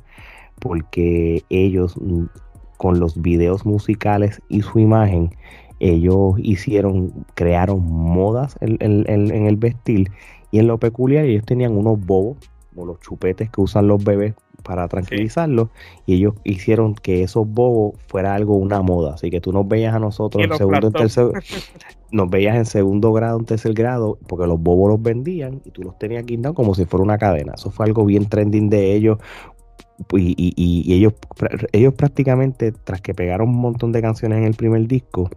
porque 0.59 1.43
ellos 1.49 1.97
mm, 1.99 2.25
con 2.77 2.99
los 2.99 3.21
videos 3.21 3.65
musicales 3.65 4.41
y 4.47 4.61
su 4.61 4.79
imagen 4.79 5.31
ellos 5.79 6.35
hicieron, 6.37 7.25
crearon 7.33 7.83
modas 7.83 8.57
en, 8.61 8.77
el 9.07 9.55
vestir 9.57 10.11
y 10.51 10.59
en 10.59 10.67
lo 10.67 10.77
peculiar 10.77 11.25
ellos 11.25 11.45
tenían 11.45 11.77
unos 11.77 11.99
bobos 11.99 12.37
o 12.75 12.85
los 12.85 12.99
chupetes 12.99 13.49
que 13.49 13.61
usan 13.61 13.87
los 13.87 14.03
bebés 14.03 14.35
para 14.63 14.87
tranquilizarlos 14.87 15.69
y 16.05 16.15
ellos 16.15 16.33
hicieron 16.43 16.95
que 16.95 17.23
esos 17.23 17.47
bobos 17.47 17.93
fuera 18.07 18.33
algo 18.33 18.55
una 18.55 18.81
moda. 18.81 19.13
Así 19.13 19.29
que 19.29 19.39
tú 19.39 19.53
nos 19.53 19.67
veías 19.67 19.93
a 19.93 19.99
nosotros 19.99 20.43
en 20.43 20.57
segundo 20.57 20.87
en 20.87 20.93
tercer 20.93 21.27
nos 22.11 22.29
veías 22.29 22.55
en 22.55 22.65
segundo 22.65 23.13
grado 23.13 23.39
en 23.39 23.45
tercer 23.45 23.73
grado 23.73 24.17
porque 24.27 24.47
los 24.47 24.59
bobos 24.59 24.89
los 24.89 25.01
vendían 25.01 25.61
y 25.65 25.71
tú 25.71 25.83
los 25.83 25.97
tenías 25.97 26.25
guindados 26.25 26.55
como 26.55 26.73
si 26.75 26.85
fuera 26.85 27.03
una 27.03 27.17
cadena. 27.17 27.53
Eso 27.55 27.71
fue 27.71 27.85
algo 27.85 28.05
bien 28.05 28.27
trending 28.27 28.69
de 28.69 28.93
ellos 28.93 29.19
y, 30.13 30.35
y, 30.37 30.53
y 30.57 30.93
ellos 30.93 31.13
ellos 31.71 31.93
prácticamente 31.93 32.71
tras 32.71 33.01
que 33.01 33.13
pegaron 33.13 33.49
un 33.49 33.57
montón 33.57 33.91
de 33.91 34.01
canciones 34.01 34.39
en 34.39 34.45
el 34.45 34.55
primer 34.55 34.87
disco 34.87 35.29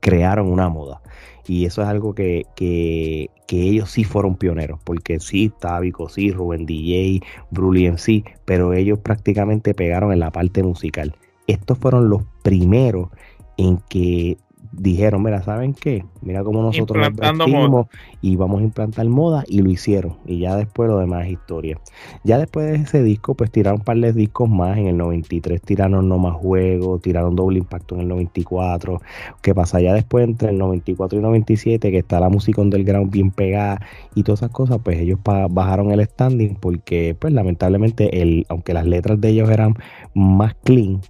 crearon 0.00 0.48
una 0.48 0.68
moda. 0.68 1.00
Y 1.46 1.64
eso 1.64 1.82
es 1.82 1.88
algo 1.88 2.14
que, 2.14 2.46
que, 2.54 3.28
ellos 3.48 3.90
sí 3.90 4.04
fueron 4.04 4.36
pioneros, 4.36 4.80
porque 4.82 5.20
sí, 5.20 5.46
estaba 5.54 5.80
Vico, 5.80 6.08
sí, 6.08 6.30
Rubén 6.30 6.64
DJ, 6.64 7.20
Bruli 7.50 7.84
en 7.84 7.98
sí, 7.98 8.24
pero 8.46 8.72
ellos 8.72 9.00
prácticamente 9.00 9.74
pegaron 9.74 10.10
en 10.12 10.20
la 10.20 10.30
parte 10.30 10.62
musical. 10.62 11.16
Estos 11.46 11.76
fueron 11.76 12.08
los 12.08 12.22
primeros 12.42 13.10
en 13.58 13.78
que 13.90 14.38
dijeron, 14.72 15.22
mira, 15.22 15.42
¿saben 15.42 15.74
qué? 15.74 16.04
Mira 16.22 16.42
cómo 16.42 16.62
nosotros 16.62 16.98
nos 16.98 17.14
vestimos 17.14 17.86
y 18.20 18.36
vamos 18.36 18.60
a 18.60 18.64
implantar 18.64 19.06
moda 19.06 19.44
y 19.46 19.60
lo 19.60 19.70
hicieron. 19.70 20.16
Y 20.26 20.40
ya 20.40 20.56
después 20.56 20.88
lo 20.88 20.98
demás 20.98 21.26
es 21.26 21.32
historia. 21.32 21.78
Ya 22.24 22.38
después 22.38 22.66
de 22.66 22.76
ese 22.76 23.02
disco, 23.02 23.34
pues 23.34 23.50
tiraron 23.50 23.80
un 23.80 23.84
par 23.84 23.98
de 23.98 24.12
discos 24.12 24.48
más. 24.48 24.78
En 24.78 24.86
el 24.86 24.96
93 24.96 25.60
tiraron 25.60 26.08
No 26.08 26.18
Más 26.18 26.34
Juego, 26.34 26.98
tiraron 26.98 27.36
Doble 27.36 27.58
Impacto 27.58 27.94
en 27.94 28.02
el 28.02 28.08
94. 28.08 29.00
¿Qué 29.42 29.54
pasa? 29.54 29.80
Ya 29.80 29.92
después 29.92 30.24
entre 30.24 30.50
el 30.50 30.58
94 30.58 31.18
y 31.18 31.22
97, 31.22 31.90
que 31.90 31.98
está 31.98 32.20
la 32.20 32.28
música 32.28 32.62
underground 32.62 33.10
bien 33.10 33.30
pegada 33.30 33.80
y 34.14 34.22
todas 34.22 34.40
esas 34.40 34.50
cosas, 34.50 34.78
pues 34.82 34.98
ellos 34.98 35.18
bajaron 35.22 35.90
el 35.90 36.04
standing 36.04 36.56
porque, 36.56 37.16
pues 37.18 37.32
lamentablemente, 37.32 38.22
el, 38.22 38.46
aunque 38.48 38.74
las 38.74 38.86
letras 38.86 39.20
de 39.20 39.28
ellos 39.28 39.50
eran 39.50 39.74
más 40.14 40.54
clean, 40.62 41.00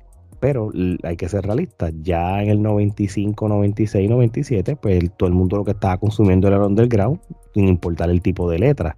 pero 0.43 0.73
hay 1.05 1.17
que 1.17 1.29
ser 1.29 1.47
realista. 1.47 1.93
Ya 2.03 2.43
en 2.43 2.51
el 2.51 2.63
95, 2.63 3.47
96, 3.47 4.11
97, 4.11 4.75
pues 4.75 5.13
todo 5.17 5.29
el 5.29 5.37
mundo 5.37 5.59
lo 5.59 5.65
que 5.65 5.71
estaba 5.71 5.99
consumiendo 5.99 6.49
era 6.49 6.59
underground, 6.67 7.21
sin 7.55 7.69
importar 7.69 8.11
el 8.11 8.21
tipo 8.23 8.51
de 8.51 8.59
letra. 8.59 8.97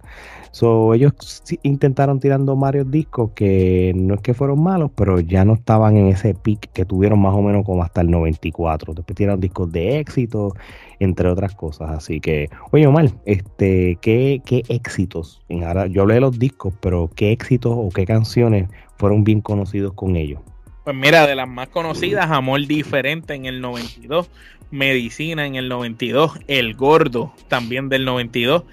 So, 0.49 0.95
ellos 0.95 1.13
intentaron 1.61 2.19
tirando 2.19 2.55
varios 2.55 2.89
discos 2.89 3.29
que 3.35 3.93
no 3.95 4.15
es 4.15 4.21
que 4.21 4.33
fueron 4.33 4.63
malos, 4.63 4.89
pero 4.95 5.19
ya 5.19 5.45
no 5.45 5.53
estaban 5.53 5.97
en 5.97 6.07
ese 6.07 6.33
pic 6.33 6.71
que 6.73 6.83
tuvieron 6.83 7.19
más 7.19 7.35
o 7.35 7.43
menos 7.43 7.63
como 7.63 7.83
hasta 7.83 8.01
el 8.01 8.09
94. 8.09 8.95
Después 8.95 9.15
tiraron 9.15 9.39
discos 9.39 9.71
de 9.71 9.99
éxito, 9.99 10.55
entre 10.97 11.29
otras 11.29 11.53
cosas. 11.53 11.91
Así 11.91 12.21
que, 12.21 12.49
oye 12.71 12.87
Omar, 12.87 13.11
este, 13.25 13.99
¿qué, 14.01 14.41
qué 14.43 14.63
éxitos? 14.67 15.43
Ahora, 15.63 15.85
yo 15.85 16.01
hablé 16.01 16.15
de 16.15 16.21
los 16.21 16.39
discos, 16.39 16.73
pero 16.81 17.07
¿qué 17.15 17.31
éxitos 17.31 17.73
o 17.75 17.89
qué 17.89 18.07
canciones 18.07 18.67
fueron 18.97 19.23
bien 19.23 19.41
conocidos 19.41 19.93
con 19.93 20.15
ellos? 20.15 20.41
Pues 20.85 20.95
mira, 20.95 21.25
de 21.25 21.33
las 21.33 21.47
más 21.47 21.69
conocidas, 21.69 22.29
Amor 22.29 22.67
Diferente 22.67 23.33
en 23.33 23.47
el 23.47 23.59
92, 23.59 24.29
Medicina 24.69 25.47
en 25.47 25.55
el 25.55 25.67
92, 25.67 26.33
El 26.47 26.75
Gordo 26.75 27.33
también 27.47 27.89
del 27.89 28.05
92, 28.05 28.65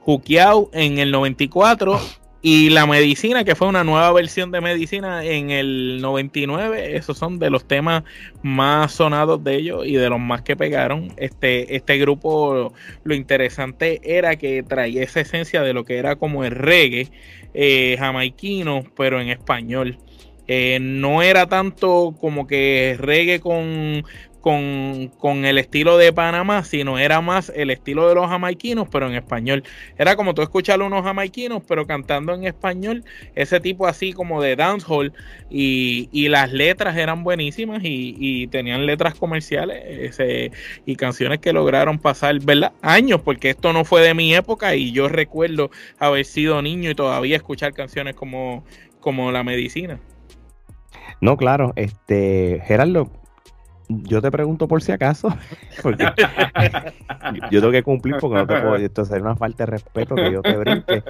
Jukiao 0.00 0.68
en 0.74 0.98
el 0.98 1.10
94 1.10 1.98
y 2.42 2.68
La 2.68 2.84
Medicina, 2.84 3.42
que 3.42 3.54
fue 3.54 3.68
una 3.68 3.84
nueva 3.84 4.12
versión 4.12 4.50
de 4.50 4.60
Medicina 4.60 5.24
en 5.24 5.50
el 5.50 6.02
99. 6.02 6.94
Esos 6.94 7.16
son 7.16 7.38
de 7.38 7.48
los 7.48 7.66
temas 7.66 8.04
más 8.42 8.92
sonados 8.92 9.42
de 9.42 9.56
ellos 9.56 9.86
y 9.86 9.94
de 9.94 10.10
los 10.10 10.20
más 10.20 10.42
que 10.42 10.56
pegaron. 10.56 11.14
Este, 11.16 11.74
este 11.74 11.96
grupo, 11.96 12.74
lo 13.02 13.14
interesante 13.14 14.02
era 14.04 14.36
que 14.36 14.62
traía 14.62 15.02
esa 15.02 15.20
esencia 15.20 15.62
de 15.62 15.72
lo 15.72 15.84
que 15.84 15.96
era 15.96 16.16
como 16.16 16.44
el 16.44 16.50
reggae 16.50 17.10
eh, 17.54 17.96
jamaiquino, 17.98 18.84
pero 18.94 19.22
en 19.22 19.30
español. 19.30 19.98
Eh, 20.48 20.78
no 20.80 21.22
era 21.22 21.48
tanto 21.48 22.14
como 22.20 22.46
que 22.46 22.96
reggae 22.98 23.40
con, 23.40 24.04
con, 25.18 25.44
el 25.44 25.58
estilo 25.58 25.98
de 25.98 26.12
Panamá, 26.12 26.62
sino 26.62 27.00
era 27.00 27.20
más 27.20 27.50
el 27.56 27.70
estilo 27.70 28.08
de 28.08 28.14
los 28.14 28.28
jamaiquinos, 28.28 28.86
pero 28.88 29.08
en 29.08 29.14
español. 29.14 29.64
Era 29.98 30.14
como 30.14 30.34
tú 30.34 30.42
escuchar 30.42 30.80
unos 30.82 31.02
jamaiquinos, 31.02 31.64
pero 31.66 31.84
cantando 31.84 32.32
en 32.32 32.44
español, 32.44 33.04
ese 33.34 33.58
tipo 33.58 33.88
así 33.88 34.12
como 34.12 34.40
de 34.40 34.54
dancehall, 34.54 35.12
y, 35.50 36.08
y 36.12 36.28
las 36.28 36.52
letras 36.52 36.96
eran 36.96 37.24
buenísimas 37.24 37.80
y, 37.82 38.46
tenían 38.48 38.86
letras 38.86 39.14
comerciales 39.16 40.20
y 40.84 40.94
canciones 40.94 41.40
que 41.40 41.52
lograron 41.52 41.98
pasar, 41.98 42.38
¿verdad? 42.40 42.72
Años, 42.82 43.22
porque 43.22 43.50
esto 43.50 43.72
no 43.72 43.84
fue 43.84 44.02
de 44.02 44.14
mi 44.14 44.34
época 44.34 44.76
y 44.76 44.92
yo 44.92 45.08
recuerdo 45.08 45.70
haber 45.98 46.24
sido 46.24 46.62
niño 46.62 46.90
y 46.90 46.94
todavía 46.94 47.36
escuchar 47.36 47.72
canciones 47.72 48.14
como, 48.14 48.64
como 49.00 49.32
La 49.32 49.42
Medicina. 49.42 49.98
No, 51.20 51.36
claro, 51.36 51.72
este, 51.76 52.62
Gerardo, 52.66 53.10
yo 53.88 54.20
te 54.20 54.30
pregunto 54.30 54.68
por 54.68 54.82
si 54.82 54.92
acaso, 54.92 55.28
porque 55.82 56.04
yo 57.50 57.60
tengo 57.60 57.72
que 57.72 57.82
cumplir 57.82 58.16
porque 58.20 58.36
no 58.36 58.46
te 58.46 58.60
puedo, 58.60 58.76
esto 58.76 59.04
sería 59.04 59.24
una 59.24 59.36
falta 59.36 59.64
de 59.64 59.72
respeto 59.72 60.14
que 60.14 60.32
yo 60.32 60.42
te 60.42 60.56
brinque. 60.56 61.02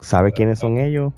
¿Sabes 0.00 0.32
quiénes 0.32 0.58
son 0.58 0.78
ellos? 0.78 1.12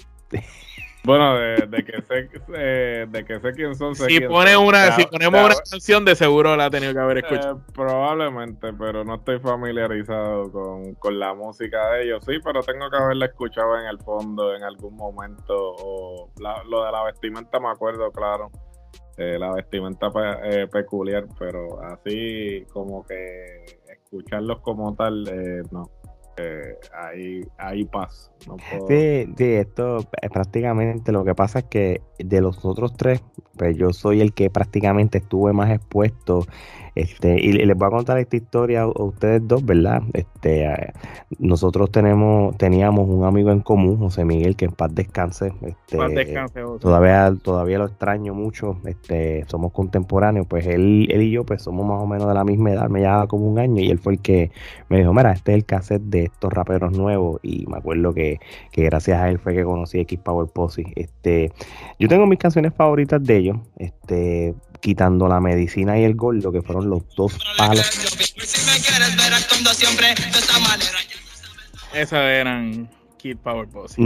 Bueno, 1.04 1.36
de, 1.36 1.84
que 1.84 2.00
sé 2.02 2.28
eh, 2.54 3.06
de 3.08 3.24
que 3.24 3.40
sé 3.40 3.52
quién 3.52 3.74
son. 3.74 3.96
Sé 3.96 4.06
si, 4.06 4.20
pone 4.20 4.56
una, 4.56 4.92
si 4.92 5.04
ponemos 5.06 5.44
una 5.46 5.54
canción, 5.68 6.04
de 6.04 6.14
seguro 6.14 6.56
la 6.56 6.66
ha 6.66 6.70
tenido 6.70 6.92
que 6.92 7.00
haber 7.00 7.18
eh, 7.18 7.20
escuchado. 7.20 7.60
probablemente, 7.74 8.72
pero 8.72 9.02
no 9.02 9.16
estoy 9.16 9.40
familiarizado 9.40 10.52
con, 10.52 10.94
con, 10.94 11.18
la 11.18 11.34
música 11.34 11.90
de 11.90 12.04
ellos. 12.04 12.24
Sí, 12.24 12.34
pero 12.44 12.62
tengo 12.62 12.88
que 12.88 12.96
haberla 12.96 13.26
escuchado 13.26 13.80
en 13.80 13.86
el 13.86 13.98
fondo 13.98 14.54
en 14.54 14.62
algún 14.62 14.94
momento. 14.94 15.54
O 15.56 16.30
lo 16.68 16.84
de 16.84 16.92
la 16.92 17.02
vestimenta 17.04 17.58
me 17.58 17.70
acuerdo, 17.70 18.12
claro. 18.12 18.50
Eh, 19.16 19.38
la 19.38 19.52
vestimenta 19.52 20.08
peculiar, 20.70 21.26
pero 21.38 21.82
así 21.82 22.64
como 22.72 23.04
que 23.04 23.64
escucharlos 23.88 24.60
como 24.60 24.94
tal, 24.94 25.24
no 25.72 25.90
eh, 26.36 26.76
ahí, 26.94 27.42
ahí 27.58 27.84
paz. 27.84 28.32
Sí, 28.88 29.26
sí, 29.36 29.44
esto 29.44 29.98
es 30.20 30.30
prácticamente 30.30 31.12
lo 31.12 31.24
que 31.24 31.34
pasa 31.34 31.60
es 31.60 31.64
que 31.66 32.00
de 32.24 32.40
los 32.40 32.64
otros 32.64 32.96
tres, 32.96 33.22
pues 33.56 33.76
yo 33.76 33.92
soy 33.92 34.20
el 34.20 34.32
que 34.32 34.50
prácticamente 34.50 35.18
estuve 35.18 35.52
más 35.52 35.70
expuesto 35.70 36.46
este, 36.94 37.40
y 37.40 37.52
les 37.52 37.76
voy 37.76 37.86
a 37.86 37.90
contar 37.90 38.18
esta 38.18 38.36
historia 38.36 38.82
a 38.82 38.86
ustedes 38.86 39.40
dos, 39.48 39.64
¿verdad? 39.64 40.02
Este, 40.12 40.66
eh, 40.66 40.92
nosotros 41.38 41.90
tenemos, 41.90 42.56
teníamos 42.58 43.08
un 43.08 43.24
amigo 43.24 43.50
en 43.50 43.60
común, 43.60 43.98
José 43.98 44.26
Miguel, 44.26 44.56
que 44.56 44.66
en 44.66 44.72
paz 44.72 44.94
descanse. 44.94 45.54
Este, 45.62 45.96
paz 45.96 46.12
descanse 46.12 46.60
todavía, 46.80 47.34
todavía 47.42 47.78
lo 47.78 47.86
extraño 47.86 48.34
mucho. 48.34 48.76
Este, 48.84 49.44
somos 49.48 49.72
contemporáneos, 49.72 50.46
pues 50.46 50.66
él, 50.66 51.08
él 51.10 51.22
y 51.22 51.30
yo, 51.30 51.44
pues 51.44 51.62
somos 51.62 51.86
más 51.86 52.02
o 52.02 52.06
menos 52.06 52.28
de 52.28 52.34
la 52.34 52.44
misma 52.44 52.72
edad, 52.72 52.90
me 52.90 53.00
llevaba 53.00 53.26
como 53.26 53.46
un 53.46 53.58
año 53.58 53.80
y 53.80 53.88
él 53.88 53.98
fue 53.98 54.14
el 54.14 54.20
que 54.20 54.50
me 54.90 54.98
dijo, 54.98 55.14
mira, 55.14 55.32
este 55.32 55.52
es 55.52 55.56
el 55.56 55.64
cassette 55.64 56.02
de 56.02 56.24
estos 56.24 56.52
raperos 56.52 56.92
nuevos 56.92 57.40
y 57.42 57.64
me 57.68 57.78
acuerdo 57.78 58.12
que, 58.12 58.38
que 58.70 58.84
gracias 58.84 59.18
a 59.18 59.30
él 59.30 59.38
fue 59.38 59.54
que 59.54 59.64
conocí 59.64 59.98
X 60.00 60.18
Power 60.18 60.46
Posse. 60.48 60.84
Este, 60.94 61.52
yo 61.98 62.08
tengo 62.12 62.26
mis 62.26 62.38
canciones 62.38 62.74
favoritas 62.74 63.24
de 63.24 63.38
ellos. 63.38 63.56
Este, 63.78 64.54
quitando 64.80 65.28
la 65.28 65.40
medicina 65.40 65.98
y 65.98 66.04
el 66.04 66.14
gordo, 66.14 66.52
que 66.52 66.60
fueron 66.60 66.90
los 66.90 67.08
dos 67.16 67.38
palos. 67.56 67.90
Esas 71.94 72.20
eran 72.20 72.90
Kid 73.16 73.38
Power 73.38 73.66
Boss. 73.66 73.96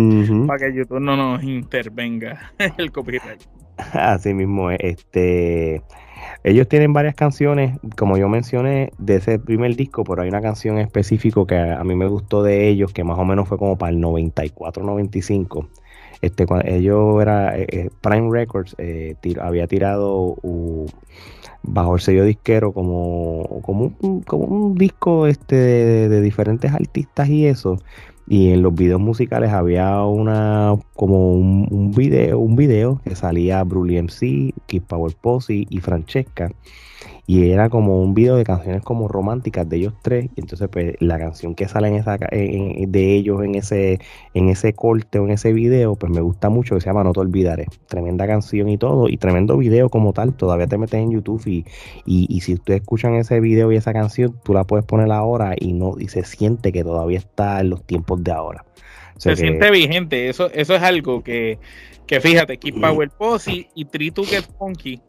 Para 0.47 0.59
que 0.59 0.77
YouTube 0.77 1.01
no 1.01 1.16
nos 1.16 1.42
intervenga 1.42 2.53
el 2.79 2.92
copyright. 2.92 3.42
Así 3.92 4.33
mismo 4.35 4.71
Este, 4.71 5.83
ellos 6.45 6.69
tienen 6.69 6.92
varias 6.92 7.16
canciones, 7.16 7.77
como 7.97 8.19
yo 8.19 8.29
mencioné, 8.29 8.92
de 8.99 9.16
ese 9.16 9.40
primer 9.40 9.75
disco, 9.75 10.05
pero 10.05 10.23
hay 10.23 10.29
una 10.29 10.40
canción 10.40 10.79
específica 10.79 11.45
que 11.45 11.59
a 11.59 11.83
mí 11.83 11.97
me 11.97 12.07
gustó 12.07 12.45
de 12.45 12.69
ellos, 12.69 12.92
que 12.92 13.03
más 13.03 13.19
o 13.19 13.25
menos 13.25 13.49
fue 13.49 13.59
como 13.59 13.77
para 13.77 13.90
el 13.90 14.01
94-95 14.01 15.66
este, 16.20 16.46
cuando 16.46 16.66
ellos 16.68 17.20
era 17.20 17.59
eh, 17.59 17.66
eh, 17.70 17.90
Prime 18.00 18.31
Records 18.31 18.74
eh, 18.79 19.16
había 19.40 19.66
tirado 19.66 20.37
bajo 21.62 21.94
el 21.94 22.00
sello 22.00 22.24
disquero 22.24 22.72
como, 22.72 23.61
como, 23.62 23.92
un, 24.00 24.22
como 24.22 24.44
un 24.44 24.74
disco 24.76 25.26
este 25.26 25.57
de, 25.57 26.20
diferentes 26.20 26.72
artistas 26.72 27.29
y 27.29 27.46
eso. 27.46 27.79
Y 28.29 28.50
en 28.50 28.62
los 28.62 28.74
videos 28.74 29.00
musicales 29.00 29.52
había 29.52 30.02
una 30.02 30.74
como 30.94 31.33
un, 31.33 31.92
video 31.92 32.40
un 32.40 32.57
video 32.57 33.00
que 33.05 33.14
salía 33.14 33.62
Brully 33.62 34.02
MC, 34.02 34.52
Kid 34.66 34.83
Power 34.83 35.14
Posse 35.20 35.64
y 35.68 35.81
Francesca 35.81 36.50
y 37.27 37.51
era 37.51 37.69
como 37.69 38.01
un 38.01 38.15
video 38.15 38.37
de 38.37 38.45
canciones 38.45 38.83
como 38.83 39.09
románticas 39.09 39.69
de 39.69 39.79
ellos 39.79 39.95
tres 40.01 40.27
y 40.37 40.41
entonces 40.41 40.69
pues 40.69 40.95
la 41.01 41.19
canción 41.19 41.57
que 41.57 41.67
sale 41.67 41.89
en 41.89 41.97
esa 41.97 42.17
de 42.17 43.15
ellos 43.15 43.43
en 43.43 43.57
ese 43.57 43.99
en 44.35 44.49
ese 44.49 44.75
corte 44.75 45.19
o 45.19 45.25
en 45.25 45.33
ese 45.33 45.53
video 45.53 45.97
pues 45.97 46.12
me 46.12 46.21
gusta 46.21 46.51
mucho 46.51 46.77
que 46.77 46.81
se 46.81 46.87
llama 46.87 47.03
No 47.03 47.12
te 47.12 47.21
olvidaré. 47.21 47.67
Tremenda 47.89 48.27
canción 48.27 48.69
y 48.69 48.79
todo 48.79 49.09
y 49.09 49.17
tremendo 49.17 49.57
video 49.57 49.89
como 49.89 50.12
tal 50.12 50.35
todavía 50.35 50.69
te 50.69 50.79
metes 50.79 51.01
en 51.01 51.11
YouTube 51.11 51.43
y, 51.47 51.65
y, 52.05 52.41
si 52.41 52.55
ustedes 52.55 52.83
escuchan 52.83 53.15
ese 53.15 53.41
video 53.41 53.73
y 53.73 53.77
esa 53.77 53.93
canción 53.93 54.39
tú 54.45 54.55
la 54.55 54.65
puedes 54.65 54.87
poner 54.87 55.11
ahora 55.11 55.55
y 55.59 55.73
no 55.73 55.95
y 55.99 56.09
se 56.09 56.25
siente 56.25 56.71
que 56.71 56.85
todavía 56.85 57.19
está 57.19 57.61
en 57.61 57.71
los 57.71 57.83
tiempos 57.85 58.23
de 58.23 58.31
ahora. 58.31 58.65
Se 59.17 59.35
siente 59.35 59.71
vigente 59.71 60.29
eso 60.29 60.51
eso 60.53 60.77
es 60.77 60.83
algo 60.83 61.25
que 61.25 61.59
que 62.07 62.21
fíjate 62.21 62.59
Keep 62.59 62.81
Power 62.81 63.11
Posse 63.11 63.69
y 63.75 63.85
Three 63.87 64.12
to 64.12 64.23
Get 64.23 64.45
Funky 64.59 65.01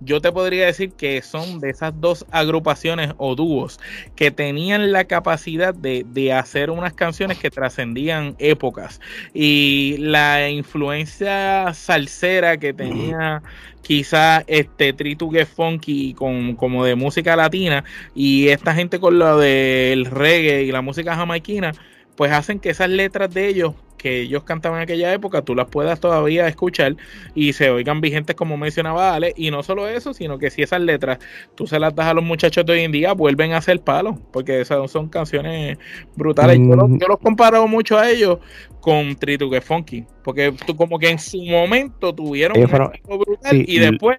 yo 0.00 0.20
te 0.20 0.32
podría 0.32 0.66
decir 0.66 0.92
que 0.92 1.20
son 1.22 1.60
de 1.60 1.70
esas 1.70 1.98
dos 2.00 2.26
agrupaciones 2.30 3.12
o 3.18 3.34
dúos 3.34 3.78
que 4.16 4.30
tenían 4.30 4.92
la 4.92 5.04
capacidad 5.04 5.74
de, 5.74 6.32
hacer 6.32 6.70
unas 6.70 6.92
canciones 6.92 7.38
que 7.38 7.50
trascendían 7.50 8.36
épocas. 8.38 9.00
Y 9.34 9.96
la 9.98 10.48
influencia 10.48 11.74
salsera 11.74 12.56
que 12.56 12.72
tenía 12.72 13.42
quizá 13.82 14.44
este 14.46 14.92
Tritugue 14.92 15.46
Funky 15.46 16.14
con, 16.14 16.54
como 16.54 16.84
de 16.84 16.94
música 16.94 17.34
latina 17.36 17.84
y 18.14 18.48
esta 18.48 18.74
gente 18.74 19.00
con 19.00 19.18
lo 19.18 19.38
del 19.38 20.04
reggae 20.06 20.62
y 20.62 20.72
la 20.72 20.82
música 20.82 21.16
jamaiquina, 21.16 21.72
pues 22.20 22.32
hacen 22.32 22.60
que 22.60 22.68
esas 22.68 22.90
letras 22.90 23.32
de 23.32 23.48
ellos 23.48 23.72
que 23.96 24.20
ellos 24.20 24.44
cantaban 24.44 24.80
en 24.80 24.82
aquella 24.82 25.10
época, 25.10 25.40
tú 25.40 25.54
las 25.54 25.68
puedas 25.70 26.00
todavía 26.00 26.46
escuchar 26.48 26.94
y 27.34 27.54
se 27.54 27.70
oigan 27.70 28.02
vigentes 28.02 28.36
como 28.36 28.58
mencionaba 28.58 29.14
Ale. 29.14 29.32
Y 29.38 29.50
no 29.50 29.62
solo 29.62 29.88
eso, 29.88 30.12
sino 30.12 30.38
que 30.38 30.50
si 30.50 30.60
esas 30.60 30.82
letras 30.82 31.18
tú 31.54 31.66
se 31.66 31.80
las 31.80 31.94
das 31.94 32.08
a 32.08 32.12
los 32.12 32.22
muchachos 32.22 32.66
de 32.66 32.74
hoy 32.74 32.80
en 32.80 32.92
día, 32.92 33.14
vuelven 33.14 33.54
a 33.54 33.62
ser 33.62 33.80
palos, 33.80 34.16
porque 34.34 34.60
esas 34.60 34.90
son 34.90 35.08
canciones 35.08 35.78
brutales. 36.14 36.58
Yo, 36.58 36.76
los, 36.76 36.90
yo, 36.90 37.16
comparo 37.16 37.66
mucho 37.66 37.96
a 37.96 38.10
ellos 38.10 38.38
con 38.80 39.16
Trituque 39.16 39.62
Funky, 39.62 40.04
porque 40.22 40.52
tú 40.66 40.76
como 40.76 40.98
que 40.98 41.08
en 41.08 41.18
su 41.18 41.42
momento 41.42 42.14
tuvieron 42.14 42.58
un 42.58 43.18
brutal 43.18 43.64
y 43.66 43.78
después, 43.78 44.18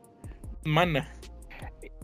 más 0.63 0.87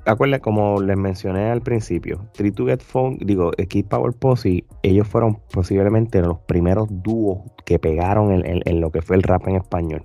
acuerdas, 0.10 0.40
como 0.42 0.82
les 0.82 0.98
mencioné 0.98 1.50
al 1.50 1.62
principio, 1.62 2.26
Three 2.34 2.52
to 2.52 2.66
Get 2.66 2.82
Funk, 2.82 3.22
digo, 3.24 3.52
Kid 3.52 3.86
Power 3.86 4.14
Posse, 4.14 4.64
ellos 4.84 5.08
fueron 5.08 5.40
posiblemente 5.52 6.22
los 6.22 6.40
primeros 6.40 6.88
dúos 6.90 7.40
que 7.66 7.80
pegaron 7.80 8.32
en, 8.32 8.82
lo 8.82 8.92
que 8.92 9.02
fue 9.02 9.16
el 9.16 9.24
rap 9.24 9.48
en 9.48 9.56
español. 9.56 10.04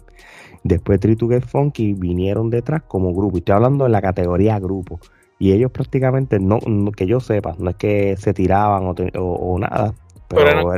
Después 0.65 1.01
Three 1.01 1.17
to 1.17 1.29
Get 1.29 1.45
Funky 1.45 1.95
vinieron 1.95 2.51
detrás 2.51 2.83
como 2.83 3.13
grupo. 3.13 3.39
Estoy 3.39 3.55
hablando 3.55 3.87
en 3.87 3.93
la 3.93 4.01
categoría 4.01 4.59
grupo. 4.59 5.01
Y 5.39 5.53
ellos 5.53 5.73
prácticamente, 5.73 6.39
no, 6.39 6.61
que 6.97 7.07
yo 7.07 7.19
sepa, 7.19 7.57
no 7.59 7.71
es 7.71 7.77
que 7.77 8.17
se 8.17 8.33
tiraban 8.33 8.95
o, 9.17 9.59
nada, 9.59 9.93
pero, 10.29 10.73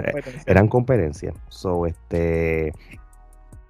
eran, 0.46 0.68
competencias. 0.68 1.34
So, 1.48 1.84
este, 1.87 2.72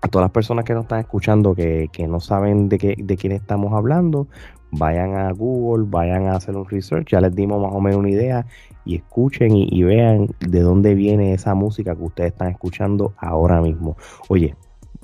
a 0.05 0.09
todas 0.09 0.25
las 0.25 0.33
personas 0.33 0.67
que 0.67 0.75
nos 0.75 0.83
están 0.83 1.01
escuchando 1.01 1.55
que, 1.55 1.88
no 2.07 2.21
saben 2.21 2.69
de, 2.69 2.77
qué, 2.77 2.95
de 2.99 3.17
quién 3.17 3.33
estamos 3.33 3.73
hablando, 3.73 4.29
vayan 4.71 5.14
a 5.14 5.33
Google, 5.33 5.87
vayan 5.88 6.27
a 6.27 6.37
hacer 6.37 6.55
un 6.57 6.69
research, 6.69 7.09
ya 7.11 7.23
les 7.23 7.35
dimos 7.35 7.62
más 7.62 7.73
o 7.73 7.81
menos 7.81 8.01
una 8.01 8.11
idea 8.11 8.47
y 8.85 8.97
escuchen 8.97 9.57
y, 9.57 9.83
vean 9.83 10.29
de 10.40 10.61
dónde 10.61 10.95
viene 10.95 11.33
esa 11.33 11.55
música 11.55 11.97
que 11.97 12.03
ustedes 12.03 12.33
están 12.33 12.49
escuchando 12.49 13.14
ahora 13.17 13.62
mismo. 13.62 13.97
Oye, 14.29 14.55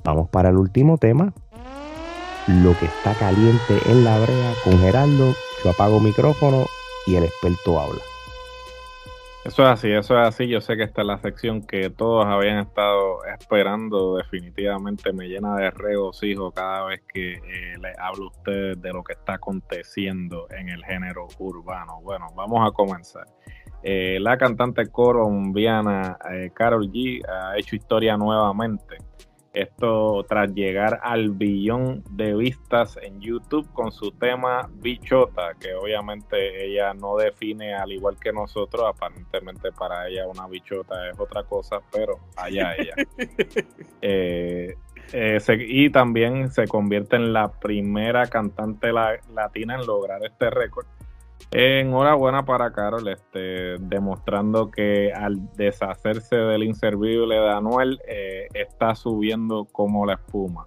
vamos 0.04 0.28
para 0.28 0.50
el 0.50 0.58
último 0.58 0.98
tema. 0.98 1.32
Lo 2.46 2.78
que 2.78 2.84
está 2.84 3.14
caliente 3.14 3.78
en 3.86 4.04
la 4.04 4.18
brea 4.20 4.52
con 4.64 4.78
Geraldo. 4.80 5.32
Yo 5.64 5.70
apago 5.70 5.98
micrófono 5.98 6.66
y 7.06 7.14
el 7.14 7.24
experto 7.24 7.80
habla. 7.80 8.09
Eso 9.50 9.64
es 9.64 9.68
así, 9.68 9.90
eso 9.90 10.16
es 10.16 10.28
así. 10.28 10.46
Yo 10.46 10.60
sé 10.60 10.76
que 10.76 10.84
esta 10.84 11.00
es 11.00 11.08
la 11.08 11.18
sección 11.18 11.60
que 11.60 11.90
todos 11.90 12.24
habían 12.24 12.58
estado 12.58 13.24
esperando. 13.24 14.14
Definitivamente 14.14 15.12
me 15.12 15.26
llena 15.26 15.56
de 15.56 15.72
regocijo 15.72 16.52
cada 16.52 16.84
vez 16.84 17.02
que 17.12 17.32
eh, 17.32 17.76
les 17.80 17.98
hablo 17.98 18.26
a 18.26 18.28
ustedes 18.28 18.80
de 18.80 18.92
lo 18.92 19.02
que 19.02 19.14
está 19.14 19.34
aconteciendo 19.34 20.46
en 20.56 20.68
el 20.68 20.84
género 20.84 21.26
urbano. 21.40 22.00
Bueno, 22.00 22.28
vamos 22.36 22.60
a 22.64 22.70
comenzar. 22.70 23.26
Eh, 23.82 24.18
la 24.20 24.38
cantante 24.38 24.86
colombiana 24.86 26.16
eh, 26.30 26.52
Carol 26.54 26.88
G 26.88 27.20
ha 27.28 27.58
hecho 27.58 27.74
historia 27.74 28.16
nuevamente 28.16 28.98
esto 29.52 30.24
tras 30.28 30.52
llegar 30.54 31.00
al 31.02 31.30
billón 31.30 32.04
de 32.10 32.34
vistas 32.34 32.98
en 33.02 33.20
YouTube 33.20 33.68
con 33.72 33.90
su 33.92 34.12
tema 34.12 34.68
Bichota, 34.74 35.54
que 35.58 35.74
obviamente 35.74 36.66
ella 36.66 36.94
no 36.94 37.16
define 37.16 37.74
al 37.74 37.92
igual 37.92 38.16
que 38.20 38.32
nosotros, 38.32 38.84
aparentemente 38.86 39.72
para 39.72 40.08
ella 40.08 40.28
una 40.28 40.46
bichota 40.46 41.08
es 41.08 41.18
otra 41.18 41.42
cosa, 41.44 41.80
pero 41.92 42.18
allá 42.36 42.74
ella. 42.76 42.94
Eh, 44.02 44.76
eh, 45.12 45.38
y 45.68 45.90
también 45.90 46.50
se 46.50 46.66
convierte 46.66 47.16
en 47.16 47.34
la 47.34 47.52
primera 47.52 48.26
cantante 48.28 48.92
latina 48.92 49.74
en 49.74 49.86
lograr 49.86 50.24
este 50.24 50.48
récord 50.48 50.86
Enhorabuena 51.52 52.44
para 52.44 52.72
Carol, 52.72 53.08
este, 53.08 53.76
demostrando 53.80 54.70
que 54.70 55.12
al 55.12 55.52
deshacerse 55.56 56.36
del 56.36 56.64
inservible 56.64 57.34
de 57.34 57.50
Anuel, 57.50 57.98
eh, 58.06 58.46
está 58.54 58.94
subiendo 58.94 59.64
como 59.64 60.06
la 60.06 60.14
espuma. 60.14 60.66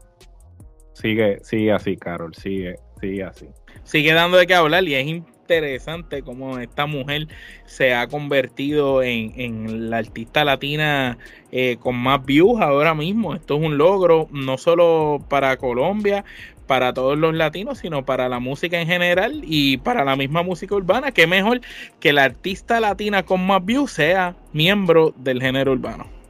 Sigue, 0.93 1.39
sigue 1.43 1.71
así, 1.71 1.97
Carol, 1.97 2.33
sigue, 2.35 2.75
sigue 2.99 3.23
así. 3.23 3.47
Sigue 3.83 4.13
dando 4.13 4.37
de 4.37 4.47
qué 4.47 4.55
hablar 4.55 4.83
y 4.83 4.95
es 4.95 5.23
interesante 5.55 6.23
cómo 6.23 6.57
esta 6.59 6.85
mujer 6.85 7.27
se 7.65 7.93
ha 7.93 8.07
convertido 8.07 9.03
en, 9.03 9.89
la 9.89 9.97
artista 9.97 10.43
latina 10.43 11.17
eh, 11.51 11.77
con 11.79 11.95
más 11.95 12.25
views 12.25 12.61
ahora 12.61 12.93
mismo. 12.93 13.35
Esto 13.35 13.57
es 13.57 13.63
un 13.63 13.77
logro 13.77 14.27
no 14.31 14.57
solo 14.57 15.23
para 15.29 15.57
Colombia, 15.57 16.25
para 16.67 16.93
todos 16.93 17.17
los 17.17 17.35
latinos, 17.35 17.79
sino 17.79 18.05
para 18.05 18.29
la 18.29 18.39
música 18.39 18.79
en 18.79 18.87
general 18.87 19.41
y 19.43 19.77
para 19.77 20.03
la 20.03 20.15
misma 20.15 20.43
música 20.43 20.75
urbana. 20.75 21.11
Que 21.11 21.27
mejor 21.27 21.61
que 21.99 22.13
la 22.13 22.23
artista 22.23 22.79
latina 22.79 23.23
con 23.23 23.45
más 23.45 23.63
views 23.63 23.91
sea 23.91 24.35
miembro 24.53 25.13
del 25.17 25.41
género 25.41 25.73
urbano. 25.73 26.22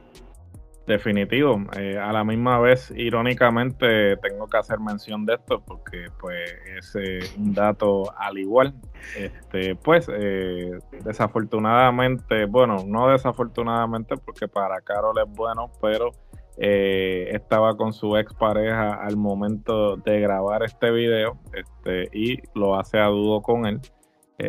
Definitivo. 0.86 1.62
Eh, 1.78 1.98
a 1.98 2.12
la 2.12 2.24
misma 2.24 2.58
vez, 2.58 2.92
irónicamente, 2.94 4.18
tengo 4.18 4.46
que 4.46 4.58
hacer 4.58 4.78
mención 4.80 5.24
de 5.24 5.34
esto 5.34 5.62
porque 5.64 6.08
pues 6.20 6.54
es 6.76 6.94
eh, 6.96 7.20
un 7.38 7.54
dato 7.54 8.12
al 8.18 8.36
igual. 8.36 8.74
Este, 9.16 9.76
pues, 9.76 10.10
eh, 10.12 10.78
desafortunadamente, 11.02 12.44
bueno, 12.44 12.84
no 12.86 13.08
desafortunadamente 13.08 14.16
porque 14.18 14.46
para 14.46 14.82
Carol 14.82 15.16
es 15.18 15.34
bueno, 15.34 15.70
pero 15.80 16.10
estaba 16.56 17.76
con 17.76 17.92
su 17.92 18.16
ex 18.16 18.32
pareja 18.34 18.94
al 18.94 19.16
momento 19.16 19.96
de 19.96 20.20
grabar 20.20 20.62
este 20.62 20.92
video 20.92 21.36
este, 21.52 22.08
y 22.16 22.40
lo 22.54 22.78
hace 22.78 22.98
a 22.98 23.06
dudo 23.06 23.42
con 23.42 23.66
él. 23.66 23.80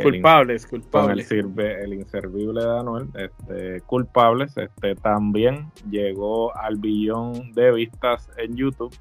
Culpables, 0.01 0.65
culpables. 0.65 1.29
Con 1.29 1.59
el, 1.59 1.69
el 1.83 1.93
inservible 1.93 2.63
de 2.63 2.79
Anuel, 2.79 3.07
este, 3.15 3.81
culpables, 3.81 4.57
este, 4.57 4.95
también 4.95 5.71
llegó 5.89 6.55
al 6.57 6.77
billón 6.77 7.51
de 7.53 7.71
vistas 7.71 8.29
en 8.37 8.55
YouTube. 8.55 8.95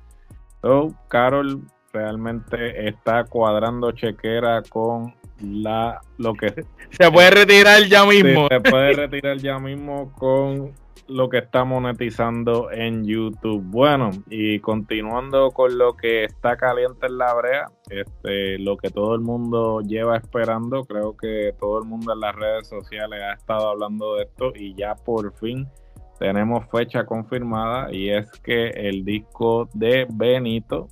So, 0.60 0.94
Carol 1.08 1.62
realmente 1.92 2.88
está 2.88 3.24
cuadrando 3.24 3.92
chequera 3.92 4.62
con 4.62 5.14
la 5.40 6.00
lo 6.18 6.34
que 6.34 6.66
se 6.90 7.10
puede 7.10 7.30
retirar 7.30 7.82
ya 7.84 8.04
mismo. 8.04 8.48
se 8.48 8.60
puede 8.60 8.92
retirar 8.94 9.38
ya 9.38 9.58
mismo 9.58 10.12
con 10.12 10.72
lo 11.06 11.28
que 11.28 11.38
está 11.38 11.64
monetizando 11.64 12.70
en 12.70 13.04
YouTube. 13.04 13.62
Bueno, 13.64 14.10
y 14.28 14.60
continuando 14.60 15.50
con 15.50 15.76
lo 15.76 15.96
que 15.96 16.24
está 16.24 16.56
caliente 16.56 17.06
en 17.06 17.18
la 17.18 17.34
brea, 17.34 17.66
este, 17.90 18.58
lo 18.58 18.76
que 18.76 18.90
todo 18.90 19.14
el 19.14 19.20
mundo 19.20 19.80
lleva 19.80 20.16
esperando, 20.16 20.84
creo 20.84 21.16
que 21.16 21.54
todo 21.58 21.78
el 21.78 21.84
mundo 21.84 22.12
en 22.12 22.20
las 22.20 22.34
redes 22.34 22.68
sociales 22.68 23.20
ha 23.22 23.34
estado 23.34 23.68
hablando 23.68 24.16
de 24.16 24.24
esto 24.24 24.52
y 24.54 24.74
ya 24.74 24.94
por 24.94 25.32
fin 25.34 25.68
tenemos 26.18 26.64
fecha 26.70 27.04
confirmada 27.04 27.92
y 27.92 28.10
es 28.10 28.30
que 28.40 28.68
el 28.68 29.04
disco 29.04 29.68
de 29.74 30.06
Benito, 30.10 30.88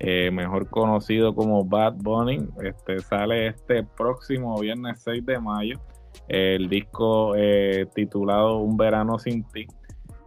eh, 0.00 0.30
mejor 0.30 0.68
conocido 0.70 1.34
como 1.34 1.64
Bad 1.64 1.94
Bunny, 1.98 2.48
este, 2.62 2.98
sale 3.00 3.48
este 3.48 3.84
próximo 3.84 4.58
viernes 4.58 5.02
6 5.02 5.24
de 5.26 5.38
mayo 5.38 5.80
el 6.28 6.68
disco 6.68 7.34
eh, 7.36 7.86
titulado 7.94 8.58
Un 8.58 8.76
verano 8.76 9.18
sin 9.18 9.44
ti 9.44 9.66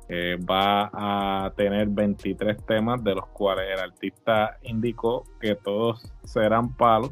eh, 0.10 0.38
va 0.38 0.89
a 0.91 1.54
tener 1.56 1.88
23 1.88 2.65
temas, 2.65 3.04
de 3.04 3.15
los 3.15 3.28
cuales 3.28 3.65
el 3.72 3.80
artista 3.80 4.58
indicó 4.63 5.24
que 5.39 5.56
todos 5.56 6.12
serán 6.24 6.76
palos. 6.76 7.12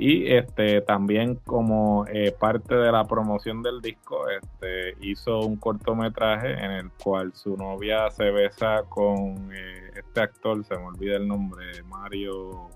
Y 0.00 0.32
este 0.32 0.80
también 0.80 1.36
como 1.44 2.06
eh, 2.06 2.32
parte 2.32 2.76
de 2.76 2.92
la 2.92 3.04
promoción 3.04 3.62
del 3.62 3.80
disco, 3.80 4.28
este, 4.28 4.94
hizo 5.00 5.40
un 5.40 5.56
cortometraje 5.56 6.52
en 6.52 6.70
el 6.70 6.90
cual 7.02 7.32
su 7.34 7.56
novia 7.56 8.08
se 8.10 8.30
besa 8.30 8.84
con 8.88 9.50
este 9.52 10.20
actor, 10.20 10.64
se 10.64 10.76
me 10.76 10.84
olvida 10.84 11.16
el 11.16 11.26
nombre, 11.26 11.82
Mario. 11.82 12.68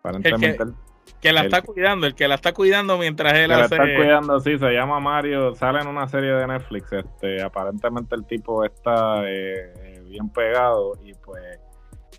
Aparentemente 0.00 0.64
que 0.64 0.95
la 1.32 1.42
está 1.42 1.62
cuidando, 1.62 2.06
el 2.06 2.14
que 2.14 2.28
la 2.28 2.36
está 2.36 2.52
cuidando 2.52 2.98
mientras 2.98 3.32
él 3.34 3.52
hace... 3.52 3.76
La 3.76 3.84
está 3.84 3.96
cuidando, 3.96 4.40
sí, 4.40 4.58
se 4.58 4.70
llama 4.72 5.00
Mario, 5.00 5.54
sale 5.54 5.80
en 5.80 5.88
una 5.88 6.08
serie 6.08 6.32
de 6.32 6.46
Netflix, 6.46 6.92
este, 6.92 7.42
aparentemente 7.42 8.14
el 8.14 8.24
tipo 8.26 8.64
está 8.64 9.22
eh, 9.26 10.02
bien 10.06 10.28
pegado 10.30 10.92
y 11.02 11.12
pues 11.14 11.42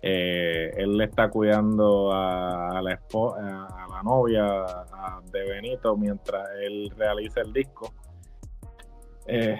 eh, 0.02 0.70
él 0.76 0.96
le 0.96 1.04
está 1.04 1.28
cuidando 1.28 2.12
a, 2.12 2.80
la, 2.80 2.92
a 2.92 3.86
la 3.90 4.02
novia 4.02 4.64
de 5.32 5.50
Benito 5.50 5.96
mientras 5.96 6.48
él 6.62 6.92
realiza 6.96 7.40
el 7.40 7.52
disco. 7.52 7.92
Eh, 9.26 9.58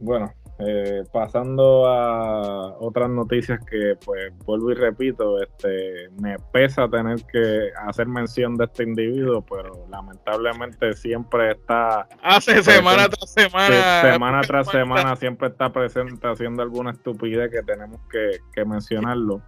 bueno, 0.00 0.32
eh, 0.60 1.02
pasando 1.12 1.86
a 1.88 2.78
otras 2.78 3.10
noticias 3.10 3.58
que 3.68 3.96
pues 4.04 4.32
vuelvo 4.44 4.70
y 4.70 4.74
repito, 4.74 5.42
este 5.42 6.10
me 6.20 6.36
pesa 6.52 6.88
tener 6.88 7.24
que 7.24 7.70
hacer 7.88 8.06
mención 8.06 8.56
de 8.56 8.66
este 8.66 8.84
individuo, 8.84 9.44
pero 9.44 9.84
lamentablemente 9.90 10.92
siempre 10.92 11.52
está 11.52 12.06
hace 12.22 12.62
semana 12.62 13.08
tras 13.08 13.32
semana. 13.32 14.02
Semana 14.02 14.40
tras 14.42 14.68
semana. 14.68 15.16
siempre 15.16 15.48
está 15.48 15.72
presente 15.72 16.28
haciendo 16.28 16.62
alguna 16.62 16.92
estupidez 16.92 17.50
que 17.50 17.62
tenemos 17.62 18.00
que, 18.08 18.64
mencionarlo. 18.64 19.42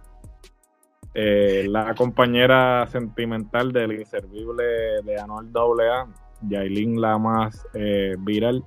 Eh, 1.13 1.67
la 1.69 1.95
compañera 1.95 2.85
sentimental 2.87 3.71
del 3.71 3.93
inservible 3.93 4.63
de 5.03 5.19
Anuel 5.19 5.47
AA, 5.55 6.07
Yailin 6.49 6.99
la 6.99 7.17
más 7.17 7.65
eh, 7.73 8.15
viral, 8.19 8.65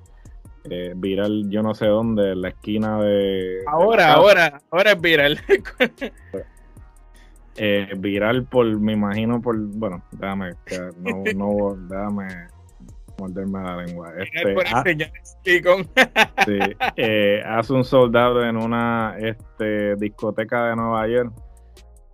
eh, 0.65 0.93
viral 0.97 1.49
yo 1.49 1.63
no 1.63 1.75
sé 1.75 1.87
dónde, 1.87 2.33
en 2.33 2.43
la 2.43 2.49
esquina 2.49 3.01
de... 3.01 3.61
Ahora, 3.67 4.13
ahora, 4.13 4.61
ahora 4.71 4.93
es 4.93 5.01
viral. 5.01 5.41
eh, 7.57 7.89
viral 7.97 8.45
por, 8.45 8.67
me 8.79 8.93
imagino 8.93 9.41
por, 9.41 9.57
bueno, 9.57 10.03
déjame, 10.13 10.53
no, 10.99 11.23
no, 11.35 11.77
déjame 11.89 12.27
morderme 13.19 13.63
la 13.63 13.77
lengua. 13.83 14.13
Este, 14.19 14.55
ah, 14.67 14.85
sí, 16.45 16.59
eh, 16.97 17.43
hace 17.47 17.73
un 17.73 17.85
soldado 17.85 18.45
en 18.45 18.57
una 18.57 19.17
este, 19.19 19.97
discoteca 19.97 20.69
de 20.69 20.77
Nueva 20.77 21.07
York 21.07 21.33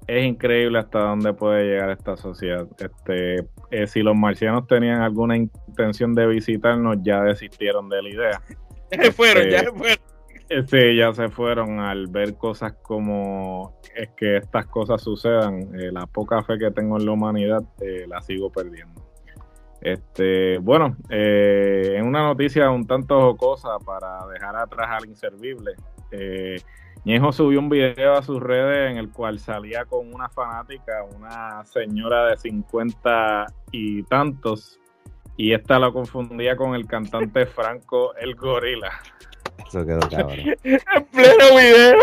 es 0.07 0.25
increíble 0.25 0.79
hasta 0.79 1.01
dónde 1.01 1.33
puede 1.33 1.65
llegar 1.65 1.91
esta 1.91 2.17
sociedad. 2.17 2.67
Este, 2.79 3.47
eh, 3.71 3.87
si 3.87 4.03
los 4.03 4.15
marcianos 4.15 4.67
tenían 4.67 5.03
alguna 5.03 5.37
intención 5.37 6.15
de 6.15 6.27
visitarnos, 6.27 6.99
ya 7.03 7.23
desistieron 7.23 7.89
de 7.89 8.03
la 8.03 8.09
idea. 8.09 8.43
Ya 8.89 9.03
se 9.03 9.11
fueron, 9.11 9.49
ya 9.51 9.59
se 9.59 9.73
fueron. 9.73 9.99
Sí, 10.29 10.35
este, 10.49 10.95
ya 10.95 11.13
se 11.13 11.29
fueron 11.29 11.81
al 11.81 12.07
ver 12.07 12.37
cosas 12.37 12.75
como 12.75 13.81
es 13.97 14.11
que 14.11 14.37
estas 14.37 14.67
cosas 14.67 15.03
sucedan. 15.03 15.75
Eh, 15.75 15.91
la 15.91 16.07
poca 16.07 16.45
fe 16.45 16.57
que 16.57 16.71
tengo 16.71 16.97
en 16.97 17.05
la 17.05 17.11
humanidad 17.11 17.65
eh, 17.81 18.05
la 18.07 18.23
sigo 18.23 18.53
perdiendo. 18.53 19.03
Este, 19.81 20.59
bueno, 20.59 20.97
en 21.09 22.07
una 22.07 22.23
noticia 22.23 22.71
un 22.71 22.87
tanto 22.87 23.21
jocosa 23.21 23.77
para 23.85 24.25
dejar 24.29 24.55
atrás 24.55 24.87
al 24.89 25.09
inservible. 25.09 25.73
Ñejo 27.07 27.31
subió 27.31 27.61
un 27.61 27.69
video 27.69 28.15
a 28.15 28.23
sus 28.23 28.43
redes 28.43 28.91
en 28.91 28.97
el 28.99 29.11
cual 29.11 29.39
salía 29.39 29.85
con 29.85 30.13
una 30.13 30.29
fanática, 30.29 31.05
una 31.05 31.65
señora 31.65 32.27
de 32.27 32.37
50 32.37 33.47
y 33.71 34.03
tantos, 34.03 34.81
y 35.37 35.53
esta 35.53 35.79
lo 35.79 35.93
confundía 35.93 36.57
con 36.57 36.75
el 36.75 36.85
cantante 36.89 37.47
Franco 37.47 38.13
el 38.17 38.35
Gorila. 38.35 38.91
Eso 39.65 39.87
quedó 39.87 40.01
cabrón. 40.01 40.37
en 40.65 41.05
pleno 41.13 41.57
video. 41.57 41.97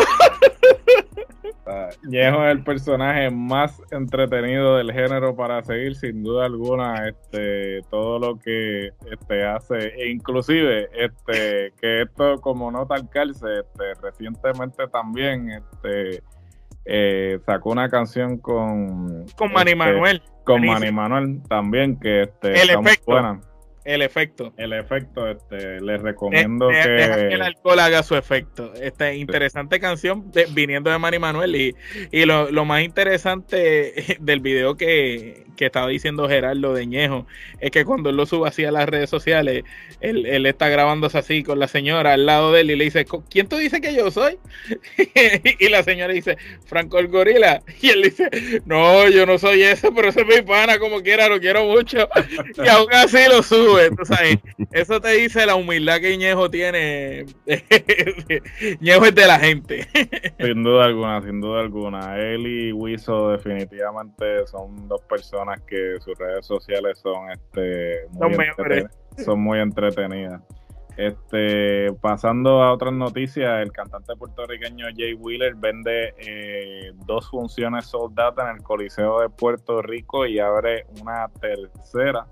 Ñejo 2.03 2.45
es 2.45 2.51
el 2.51 2.63
personaje 2.63 3.29
más 3.29 3.81
entretenido 3.91 4.77
del 4.77 4.91
género 4.91 5.35
para 5.35 5.63
seguir, 5.63 5.95
sin 5.95 6.23
duda 6.23 6.45
alguna, 6.45 7.07
este, 7.07 7.81
todo 7.89 8.19
lo 8.19 8.37
que 8.37 8.91
este, 9.09 9.45
hace, 9.45 9.77
e 9.77 10.09
inclusive 10.09 10.89
este, 10.93 11.73
que 11.79 12.01
esto 12.03 12.39
como 12.41 12.71
nota 12.71 12.95
al 12.95 13.09
cárcel, 13.09 13.63
este, 13.65 13.93
recientemente 14.01 14.87
también 14.87 15.51
este, 15.51 16.23
eh, 16.85 17.39
sacó 17.45 17.71
una 17.71 17.89
canción 17.89 18.37
con 18.37 19.25
con 19.37 19.53
Manny 19.53 19.71
este, 19.71 19.75
Manuel. 19.75 20.21
Con 20.43 20.65
Manny 20.65 20.91
Manuel 20.91 21.41
también, 21.47 21.97
que 21.99 22.23
este, 22.23 22.61
el 22.61 22.69
efecto. 22.71 23.39
El 23.85 24.01
efecto. 24.01 24.53
El 24.55 24.71
efecto, 24.71 25.27
este, 25.27 25.81
les 25.81 26.01
recomiendo 26.01 26.69
que... 26.69 26.81
que... 26.83 27.33
el 27.33 27.41
alcohol 27.41 27.79
haga 27.79 28.01
su 28.01 28.15
efecto. 28.15 28.73
Esta 28.75 29.13
interesante 29.13 29.79
canción 29.79 30.31
viniendo 30.51 30.89
de 30.89 30.97
Mari 30.97 31.19
Manuel 31.19 31.55
y, 31.55 31.75
y 32.11 32.25
lo, 32.25 32.49
lo, 32.49 32.63
más 32.63 32.81
interesante 32.83 34.17
del 34.21 34.39
video 34.39 34.75
que, 34.75 35.45
que, 35.57 35.65
estaba 35.65 35.87
diciendo 35.87 36.29
Gerardo 36.29 36.73
de 36.73 36.85
Ñejo 36.85 37.27
es 37.59 37.71
que 37.71 37.83
cuando 37.83 38.09
él 38.09 38.15
lo 38.15 38.25
sube 38.25 38.47
así 38.47 38.63
a 38.63 38.71
las 38.71 38.87
redes 38.87 39.09
sociales, 39.09 39.63
él, 39.99 40.25
él 40.27 40.45
está 40.45 40.69
grabándose 40.69 41.17
así 41.17 41.43
con 41.43 41.59
la 41.59 41.67
señora 41.67 42.13
al 42.13 42.25
lado 42.25 42.53
de 42.53 42.61
él 42.61 42.71
y 42.71 42.75
le 42.77 42.85
dice, 42.85 43.05
¿quién 43.29 43.47
tú 43.47 43.57
dices 43.57 43.81
que 43.81 43.93
yo 43.93 44.11
soy? 44.11 44.37
y 45.59 45.67
la 45.67 45.83
señora 45.83 46.13
dice, 46.13 46.37
Franco 46.65 46.99
el 46.99 47.09
gorila. 47.09 47.61
Y 47.81 47.89
él 47.89 48.03
dice, 48.03 48.29
no, 48.65 49.09
yo 49.09 49.25
no 49.25 49.37
soy 49.37 49.63
ese, 49.63 49.91
pero 49.91 50.07
ese 50.07 50.21
es 50.21 50.27
mi 50.27 50.41
pana 50.41 50.79
como 50.79 51.01
quiera, 51.01 51.27
lo 51.27 51.39
quiero 51.41 51.65
mucho. 51.65 52.07
y 52.63 52.67
aún 52.69 52.87
así 52.93 53.17
lo 53.29 53.43
sube 53.43 53.72
sube, 53.73 53.95
tú 53.95 54.05
sabes, 54.05 54.39
eso 54.71 54.99
te 54.99 55.09
dice 55.09 55.45
la 55.45 55.55
humildad 55.55 55.99
que 55.99 56.17
Ñejo 56.17 56.49
tiene. 56.49 57.25
Ñejo 58.79 59.05
es 59.05 59.15
de 59.15 59.27
la 59.27 59.39
gente. 59.39 59.87
Sin 60.39 60.63
duda 60.63 60.85
alguna, 60.85 61.21
sin 61.21 61.41
duda 61.41 61.61
alguna. 61.61 62.17
Él 62.17 62.47
y 62.47 62.71
Wiso 62.71 63.29
definitivamente 63.29 64.45
son 64.47 64.87
dos 64.87 65.01
personas 65.01 65.61
que 65.61 65.97
sus 65.99 66.17
redes 66.17 66.45
sociales 66.45 66.99
son 66.99 67.31
este 67.31 68.07
muy, 68.11 68.35
son 69.23 69.41
muy 69.41 69.59
entretenidas. 69.59 70.41
Este, 70.95 71.91
pasando 72.01 72.61
a 72.61 72.71
otras 72.71 72.93
noticias, 72.93 73.63
el 73.63 73.71
cantante 73.71 74.15
puertorriqueño 74.15 74.85
Jay 74.95 75.13
Wheeler 75.15 75.55
vende 75.55 76.13
eh, 76.19 76.91
dos 77.07 77.29
funciones 77.31 77.87
soldadas 77.87 78.47
en 78.47 78.57
el 78.57 78.61
Coliseo 78.61 79.21
de 79.21 79.29
Puerto 79.29 79.81
Rico 79.81 80.27
y 80.27 80.39
abre 80.39 80.85
una 81.01 81.29
tercera. 81.41 82.27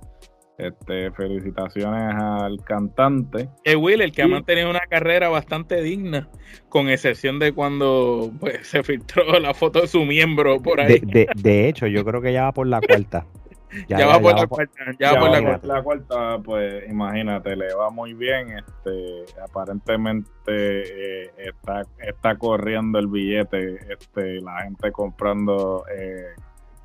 Este, 0.57 1.11
felicitaciones 1.11 2.13
al 2.15 2.63
cantante. 2.63 3.49
Jay 3.65 3.75
Wheeler, 3.75 4.11
que 4.11 4.21
ha 4.21 4.27
mantenido 4.27 4.69
una 4.69 4.81
carrera 4.81 5.29
bastante 5.29 5.81
digna, 5.81 6.29
con 6.69 6.87
excepción 6.89 7.39
de 7.39 7.51
cuando 7.51 8.31
pues, 8.39 8.67
se 8.67 8.83
filtró 8.83 9.39
la 9.39 9.53
foto 9.53 9.81
de 9.81 9.87
su 9.87 10.05
miembro 10.05 10.61
por 10.61 10.79
ahí. 10.79 11.01
de 11.01 11.67
hecho, 11.67 11.87
yo 11.87 12.05
creo 12.05 12.21
que 12.21 12.33
ya 12.33 12.43
va 12.43 12.51
por 12.51 12.67
la 12.67 12.79
cuarta. 12.79 13.25
Ya, 13.87 14.05
va 14.05 14.19
por 14.19 14.37
la 14.37 14.47
cuarta. 14.47 14.73
Ya, 14.99 15.17
por 15.17 15.29
la, 15.29 15.41
cuarta. 15.41 15.67
la 15.67 15.83
cuarta. 15.83 16.39
pues 16.43 16.89
imagínate, 16.89 17.55
le 17.55 17.73
va 17.73 17.89
muy 17.89 18.13
bien. 18.13 18.57
Este, 18.57 19.41
aparentemente 19.41 20.27
eh, 20.47 21.31
está, 21.37 21.83
está 21.99 22.37
corriendo 22.37 22.99
el 22.99 23.07
billete, 23.07 23.79
este, 23.93 24.41
la 24.41 24.63
gente 24.63 24.91
comprando 24.91 25.85
eh, 25.89 26.35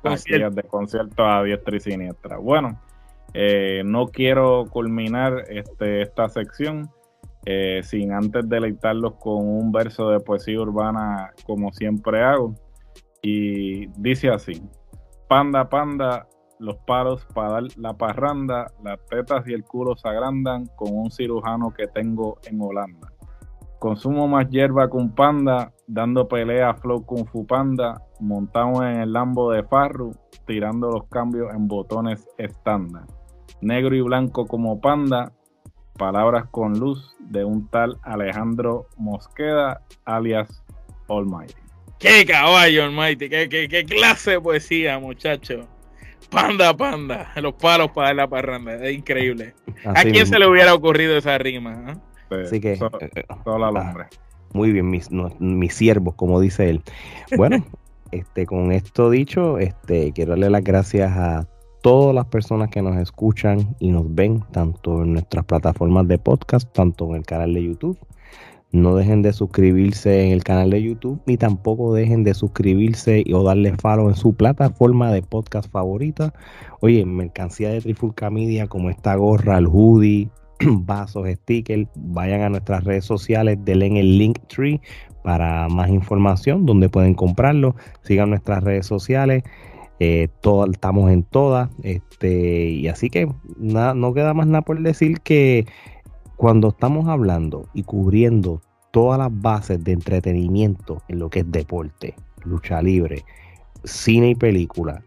de 0.03 0.63
conciertos 0.63 1.19
a 1.19 1.43
diestra 1.43 1.75
y 1.75 1.79
siniestra. 1.79 2.37
Bueno, 2.37 2.79
eh, 3.33 3.83
no 3.85 4.07
quiero 4.07 4.65
culminar 4.69 5.43
este, 5.49 6.01
esta 6.01 6.29
sección 6.29 6.89
eh, 7.45 7.81
sin 7.83 8.11
antes 8.11 8.47
deleitarlos 8.49 9.13
con 9.19 9.47
un 9.47 9.71
verso 9.71 10.09
de 10.09 10.19
poesía 10.19 10.59
urbana 10.59 11.31
como 11.45 11.71
siempre 11.71 12.21
hago. 12.23 12.55
Y 13.21 13.87
dice 13.99 14.29
así, 14.29 14.61
panda, 15.27 15.69
panda, 15.69 16.27
los 16.59 16.77
palos 16.85 17.25
para 17.33 17.51
dar 17.51 17.63
la 17.77 17.93
parranda, 17.93 18.71
las 18.83 18.99
tetas 19.05 19.47
y 19.47 19.53
el 19.53 19.63
culo 19.63 19.95
se 19.95 20.07
agrandan 20.07 20.65
con 20.75 20.89
un 20.93 21.11
cirujano 21.11 21.73
que 21.73 21.87
tengo 21.87 22.37
en 22.47 22.61
Holanda. 22.61 23.13
Consumo 23.79 24.27
más 24.27 24.49
hierba 24.49 24.89
un 24.91 25.13
panda, 25.13 25.71
dando 25.85 26.27
pelea 26.27 26.71
a 26.71 26.73
Flow 26.73 27.05
Kung 27.05 27.27
Fu 27.27 27.45
Panda, 27.45 28.01
montado 28.19 28.83
en 28.83 29.01
el 29.01 29.13
Lambo 29.13 29.51
de 29.51 29.63
Farru, 29.63 30.11
tirando 30.47 30.89
los 30.89 31.07
cambios 31.09 31.53
en 31.53 31.67
botones 31.67 32.27
estándar. 32.37 33.05
Negro 33.61 33.95
y 33.95 34.01
blanco 34.01 34.47
como 34.47 34.79
panda, 34.79 35.31
palabras 35.97 36.45
con 36.51 36.79
luz 36.79 37.15
de 37.19 37.43
un 37.43 37.67
tal 37.69 37.97
Alejandro 38.03 38.87
Mosqueda, 38.97 39.81
alias 40.05 40.63
Almighty. 41.09 41.53
¡Qué 41.99 42.25
caballo, 42.25 42.83
Almighty! 42.85 43.29
¡Qué, 43.29 43.49
qué, 43.49 43.67
qué 43.67 43.83
clase 43.83 44.31
de 44.31 44.41
poesía, 44.41 44.99
muchacho! 44.99 45.67
Panda, 46.29 46.75
panda, 46.75 47.31
los 47.37 47.53
palos 47.53 47.91
para 47.91 48.13
la 48.13 48.27
parranda, 48.27 48.75
es 48.75 48.97
increíble. 48.97 49.53
¿A 49.85 50.03
quién 50.03 50.27
se 50.27 50.37
le 50.37 50.47
hubiera 50.47 50.73
ocurrido 50.73 51.17
esa 51.17 51.37
rima? 51.37 51.83
Ah? 51.87 52.35
Así 52.43 52.59
que, 52.59 52.73
eh, 52.73 52.79
eh, 53.15 53.23
ah, 53.29 54.07
muy 54.53 54.71
bien, 54.71 54.89
mis, 54.89 55.09
mis 55.39 55.73
siervos, 55.73 56.15
como 56.15 56.39
dice 56.39 56.69
él. 56.69 56.81
Bueno, 57.37 57.65
este, 58.11 58.45
con 58.45 58.71
esto 58.71 59.09
dicho, 59.09 59.57
este, 59.57 60.11
quiero 60.11 60.31
darle 60.31 60.49
las 60.49 60.63
gracias 60.63 61.11
a 61.15 61.47
todas 61.87 62.13
las 62.13 62.25
personas 62.25 62.69
que 62.69 62.81
nos 62.81 62.97
escuchan 62.97 63.73
y 63.79 63.91
nos 63.91 64.13
ven, 64.13 64.43
tanto 64.51 65.03
en 65.03 65.13
nuestras 65.13 65.45
plataformas 65.45 66.05
de 66.09 66.17
podcast, 66.17 66.69
tanto 66.73 67.07
en 67.07 67.15
el 67.15 67.25
canal 67.25 67.53
de 67.53 67.63
YouTube 67.63 67.97
no 68.73 68.95
dejen 68.95 69.21
de 69.21 69.31
suscribirse 69.31 70.25
en 70.25 70.33
el 70.33 70.43
canal 70.43 70.69
de 70.69 70.83
YouTube, 70.83 71.21
ni 71.25 71.37
tampoco 71.37 71.93
dejen 71.93 72.25
de 72.25 72.33
suscribirse 72.33 73.23
o 73.33 73.41
darle 73.41 73.73
follow 73.77 74.09
en 74.09 74.15
su 74.15 74.35
plataforma 74.35 75.13
de 75.13 75.21
podcast 75.21 75.71
favorita. 75.71 76.33
Oye, 76.81 77.05
mercancía 77.05 77.69
de 77.69 77.79
Trifulca 77.79 78.29
Media, 78.29 78.67
como 78.67 78.89
esta 78.89 79.15
gorra, 79.15 79.57
el 79.57 79.67
hoodie, 79.67 80.29
vasos, 80.59 81.25
stickers, 81.29 81.87
vayan 81.95 82.41
a 82.41 82.49
nuestras 82.49 82.83
redes 82.83 83.05
sociales, 83.05 83.57
denle 83.63 83.85
en 83.85 83.95
el 83.95 84.17
link 84.17 84.39
tree 84.47 84.81
para 85.23 85.69
más 85.69 85.89
información, 85.89 86.65
donde 86.65 86.89
pueden 86.89 87.13
comprarlo. 87.13 87.75
Sigan 88.01 88.31
nuestras 88.31 88.61
redes 88.65 88.85
sociales. 88.85 89.43
Eh, 89.99 90.29
estamos 90.69 91.11
en 91.11 91.23
todas. 91.23 91.69
Este, 91.83 92.69
y 92.69 92.87
así 92.87 93.09
que 93.09 93.27
nada, 93.57 93.93
no 93.93 94.13
queda 94.13 94.33
más 94.33 94.47
nada 94.47 94.61
por 94.61 94.81
decir 94.81 95.21
que 95.21 95.65
cuando 96.35 96.69
estamos 96.69 97.07
hablando 97.07 97.67
y 97.73 97.83
cubriendo 97.83 98.61
todas 98.91 99.19
las 99.19 99.29
bases 99.41 99.83
de 99.83 99.91
entretenimiento 99.91 101.01
en 101.07 101.19
lo 101.19 101.29
que 101.29 101.39
es 101.39 101.51
deporte, 101.51 102.15
lucha 102.43 102.81
libre, 102.81 103.25
cine 103.83 104.29
y 104.29 104.35
película 104.35 105.03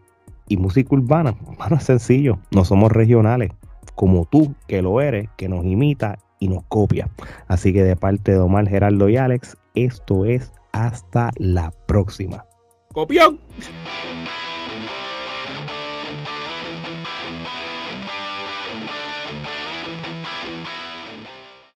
y 0.47 0.57
música 0.57 0.95
urbana, 0.95 1.35
bueno, 1.57 1.77
es 1.77 1.83
sencillo, 1.83 2.39
no 2.51 2.65
somos 2.65 2.91
regionales, 2.91 3.51
como 3.95 4.25
tú 4.25 4.53
que 4.67 4.81
lo 4.81 5.01
eres, 5.01 5.29
que 5.37 5.47
nos 5.47 5.65
imita 5.65 6.19
y 6.39 6.47
nos 6.47 6.63
copia. 6.65 7.09
Así 7.47 7.71
que 7.71 7.83
de 7.83 7.95
parte 7.95 8.33
de 8.33 8.39
Omar, 8.39 8.67
Geraldo 8.67 9.07
y 9.09 9.17
Alex, 9.17 9.57
esto 9.75 10.25
es 10.25 10.51
hasta 10.73 11.31
la 11.37 11.71
próxima. 11.87 12.45
¡Copión! 12.93 13.39